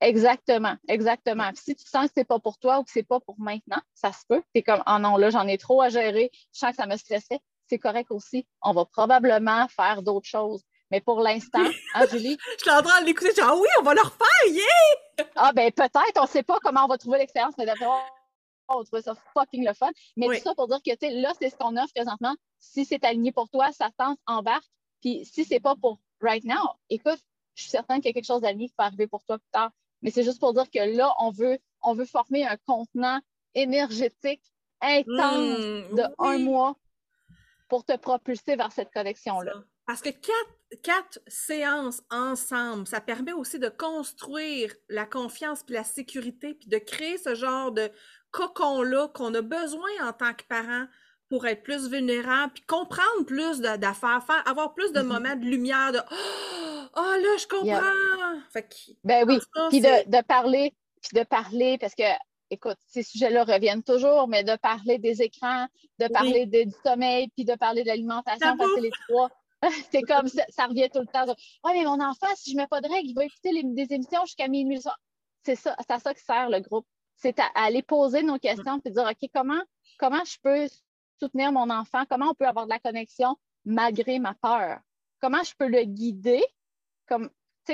[0.00, 1.50] Exactement, exactement.
[1.54, 4.12] si tu sens que c'est pas pour toi ou que c'est pas pour maintenant, ça
[4.12, 4.42] se peut.
[4.54, 6.86] Tu es comme, oh non, là, j'en ai trop à gérer, je sens que ça
[6.86, 7.40] me stressait.
[7.68, 8.46] C'est correct aussi.
[8.62, 10.62] On va probablement faire d'autres choses.
[10.90, 11.64] Mais pour l'instant,
[11.94, 12.36] hein, Julie?
[12.58, 15.26] je suis en train de l'écouter, ah oui, on va le refaire, yeah!
[15.36, 18.04] ah, ben peut-être, on ne sait pas comment on va trouver l'expérience, mais d'abord,
[18.68, 19.90] on va trouver ça fucking le fun.
[20.16, 22.34] Mais tout ça pour dire que, tu sais, là, c'est ce qu'on offre présentement.
[22.58, 24.66] Si c'est aligné pour toi, ça tente, embarque.
[25.00, 27.20] Puis si c'est pas pour right now, écoute,
[27.54, 29.50] je suis certaine qu'il y a quelque chose d'aligné qui va arriver pour toi plus
[29.52, 29.70] tard.
[30.02, 33.20] Mais c'est juste pour dire que là, on veut, on veut former un contenant
[33.54, 34.42] énergétique
[34.80, 36.76] intense mmh, de un mois
[37.68, 39.54] pour te propulser vers cette connexion-là.
[39.86, 45.84] Parce que quatre, quatre, séances ensemble, ça permet aussi de construire la confiance puis la
[45.84, 47.90] sécurité, puis de créer ce genre de
[48.30, 50.86] cocon-là qu'on a besoin en tant que parent
[51.28, 55.04] pour être plus vulnérable, puis comprendre plus d'affaires, faire, avoir plus de mm-hmm.
[55.04, 55.98] moments de lumière, de
[56.96, 58.62] Oh là, je comprends!
[59.04, 59.38] ben oui,
[59.70, 60.72] puis de, parler,
[61.02, 62.04] puis de parler, parce que,
[62.50, 65.66] écoute, ces sujets-là reviennent toujours, mais de parler des écrans,
[65.98, 69.28] de parler du sommeil, puis de parler de l'alimentation, parce que les trois,
[69.90, 71.26] c'est comme ça, ça, revient tout le temps.
[71.26, 74.24] Ouais, mais mon enfant, si je mets pas de règles, il va écouter des émissions
[74.26, 74.80] jusqu'à minuit.
[75.44, 76.86] C'est ça, c'est à ça que sert le groupe.
[77.16, 79.62] C'est à, aller poser nos questions puis dire OK, comment,
[79.98, 80.66] comment je peux
[81.18, 82.04] soutenir mon enfant?
[82.08, 84.78] Comment on peut avoir de la connexion malgré ma peur?
[85.20, 86.44] Comment je peux le guider?
[87.08, 87.30] Comme,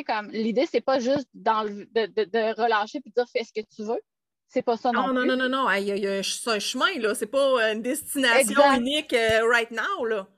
[0.07, 3.83] comme l'idée, c'est pas juste dans de, de, relâcher de dire fais ce que tu
[3.83, 4.01] veux.
[4.49, 5.27] C'est pas ça non, non plus.
[5.27, 5.71] Non, non, non, non.
[5.73, 7.15] Il y a, un chemin, là.
[7.15, 10.29] C'est pas une destination unique euh, right now, là.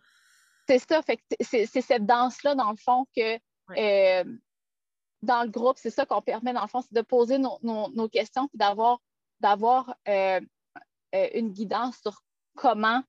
[0.69, 1.03] C'est ça.
[1.03, 3.39] Fait c'est cette danse-là, dans le fond, que
[3.77, 4.25] euh,
[5.25, 8.09] dans le groupe, c'est ça qu'on permet, dans le fond, c'est de poser nos, nos,
[8.09, 9.01] questions puis d'avoir
[9.41, 10.41] d'avoir euh,
[11.13, 12.23] une guidance sur
[12.57, 13.03] comment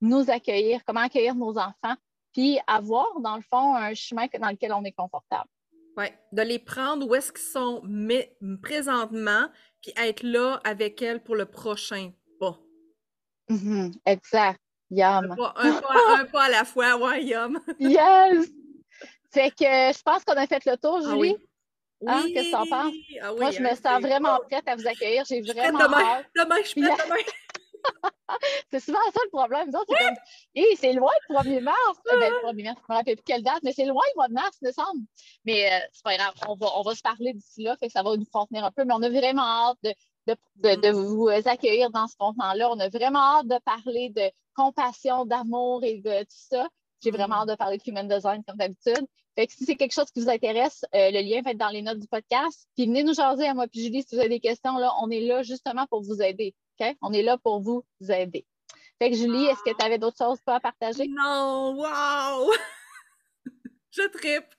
[0.00, 1.96] nous accueillir, comment accueillir nos enfants,
[2.32, 5.48] puis avoir, dans le fond, un chemin dans lequel on est confortable.
[5.96, 7.82] Oui, de les prendre où est-ce qu'ils sont
[8.62, 9.48] présentement,
[9.82, 12.58] puis être là avec elles pour le prochain pas.
[13.48, 14.60] Mm-hmm, exact.
[14.90, 15.36] Yum.
[15.56, 17.60] Un pas, à la fois, ouais, yum.
[17.78, 18.50] yes!
[19.32, 21.36] Fait que je pense qu'on a fait le tour, ah Julie.
[22.06, 22.24] Hein.
[22.32, 22.94] Qu'est-ce que tu en penses?
[23.22, 25.24] Ah Moi, je me sens vraiment prête à vous accueillir.
[25.28, 26.00] J'ai vraiment demain.
[26.00, 26.26] hâte.
[26.34, 27.16] Demain, je suis prête demain.
[28.70, 29.70] c'est souvent ça le problème.
[29.70, 31.76] c'est comme, c'est loin le 1er mars.
[32.04, 34.16] Ben, le 1er mars, je ne me rappelle plus quelle date, mais c'est loin le
[34.16, 35.00] mois de mars, décembre.
[35.44, 37.92] Mais euh, c'est pas grave, on va, on va se parler d'ici là, fait que
[37.92, 38.84] ça va nous contenir un peu.
[38.84, 39.94] Mais on a vraiment hâte de,
[40.56, 42.70] de, de, vous accueillir dans ce contenant-là.
[42.70, 46.68] On a vraiment hâte de parler de compassion, d'amour et de tout ça.
[47.02, 49.06] J'ai vraiment hâte de parler de human design comme d'habitude.
[49.36, 51.68] Fait que si c'est quelque chose qui vous intéresse, euh, le lien va être dans
[51.68, 52.68] les notes du podcast.
[52.76, 54.76] Puis venez nous jaser à moi puis Julie si vous avez des questions.
[54.76, 56.54] Là, on est là justement pour vous aider.
[57.02, 58.46] On est là pour vous aider.
[58.98, 61.08] Fait que Julie, est-ce que tu avais d'autres choses à partager?
[61.08, 62.52] Non, wow!
[63.90, 64.54] Je tripe!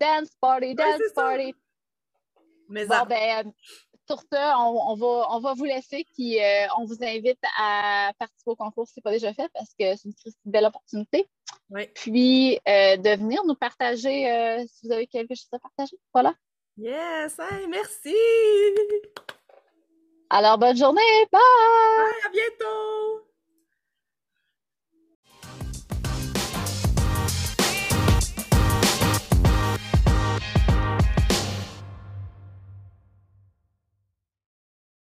[0.00, 1.54] Dance party, dance party!
[2.68, 3.52] Mais bon, ben,
[4.08, 8.50] sur ça, on, va, on va vous laisser, puis euh, on vous invite à participer
[8.50, 11.28] au concours si ce n'est pas déjà fait, parce que c'est une belle opportunité.
[11.70, 11.88] Oui.
[11.94, 15.96] Puis, euh, de venir nous partager euh, si vous avez quelque chose à partager.
[16.12, 16.34] Voilà.
[16.76, 17.38] Yes!
[17.68, 18.16] merci!
[20.30, 21.00] Alors, bonne journée.
[21.30, 21.40] Bye!
[21.40, 23.23] Bye, à bientôt!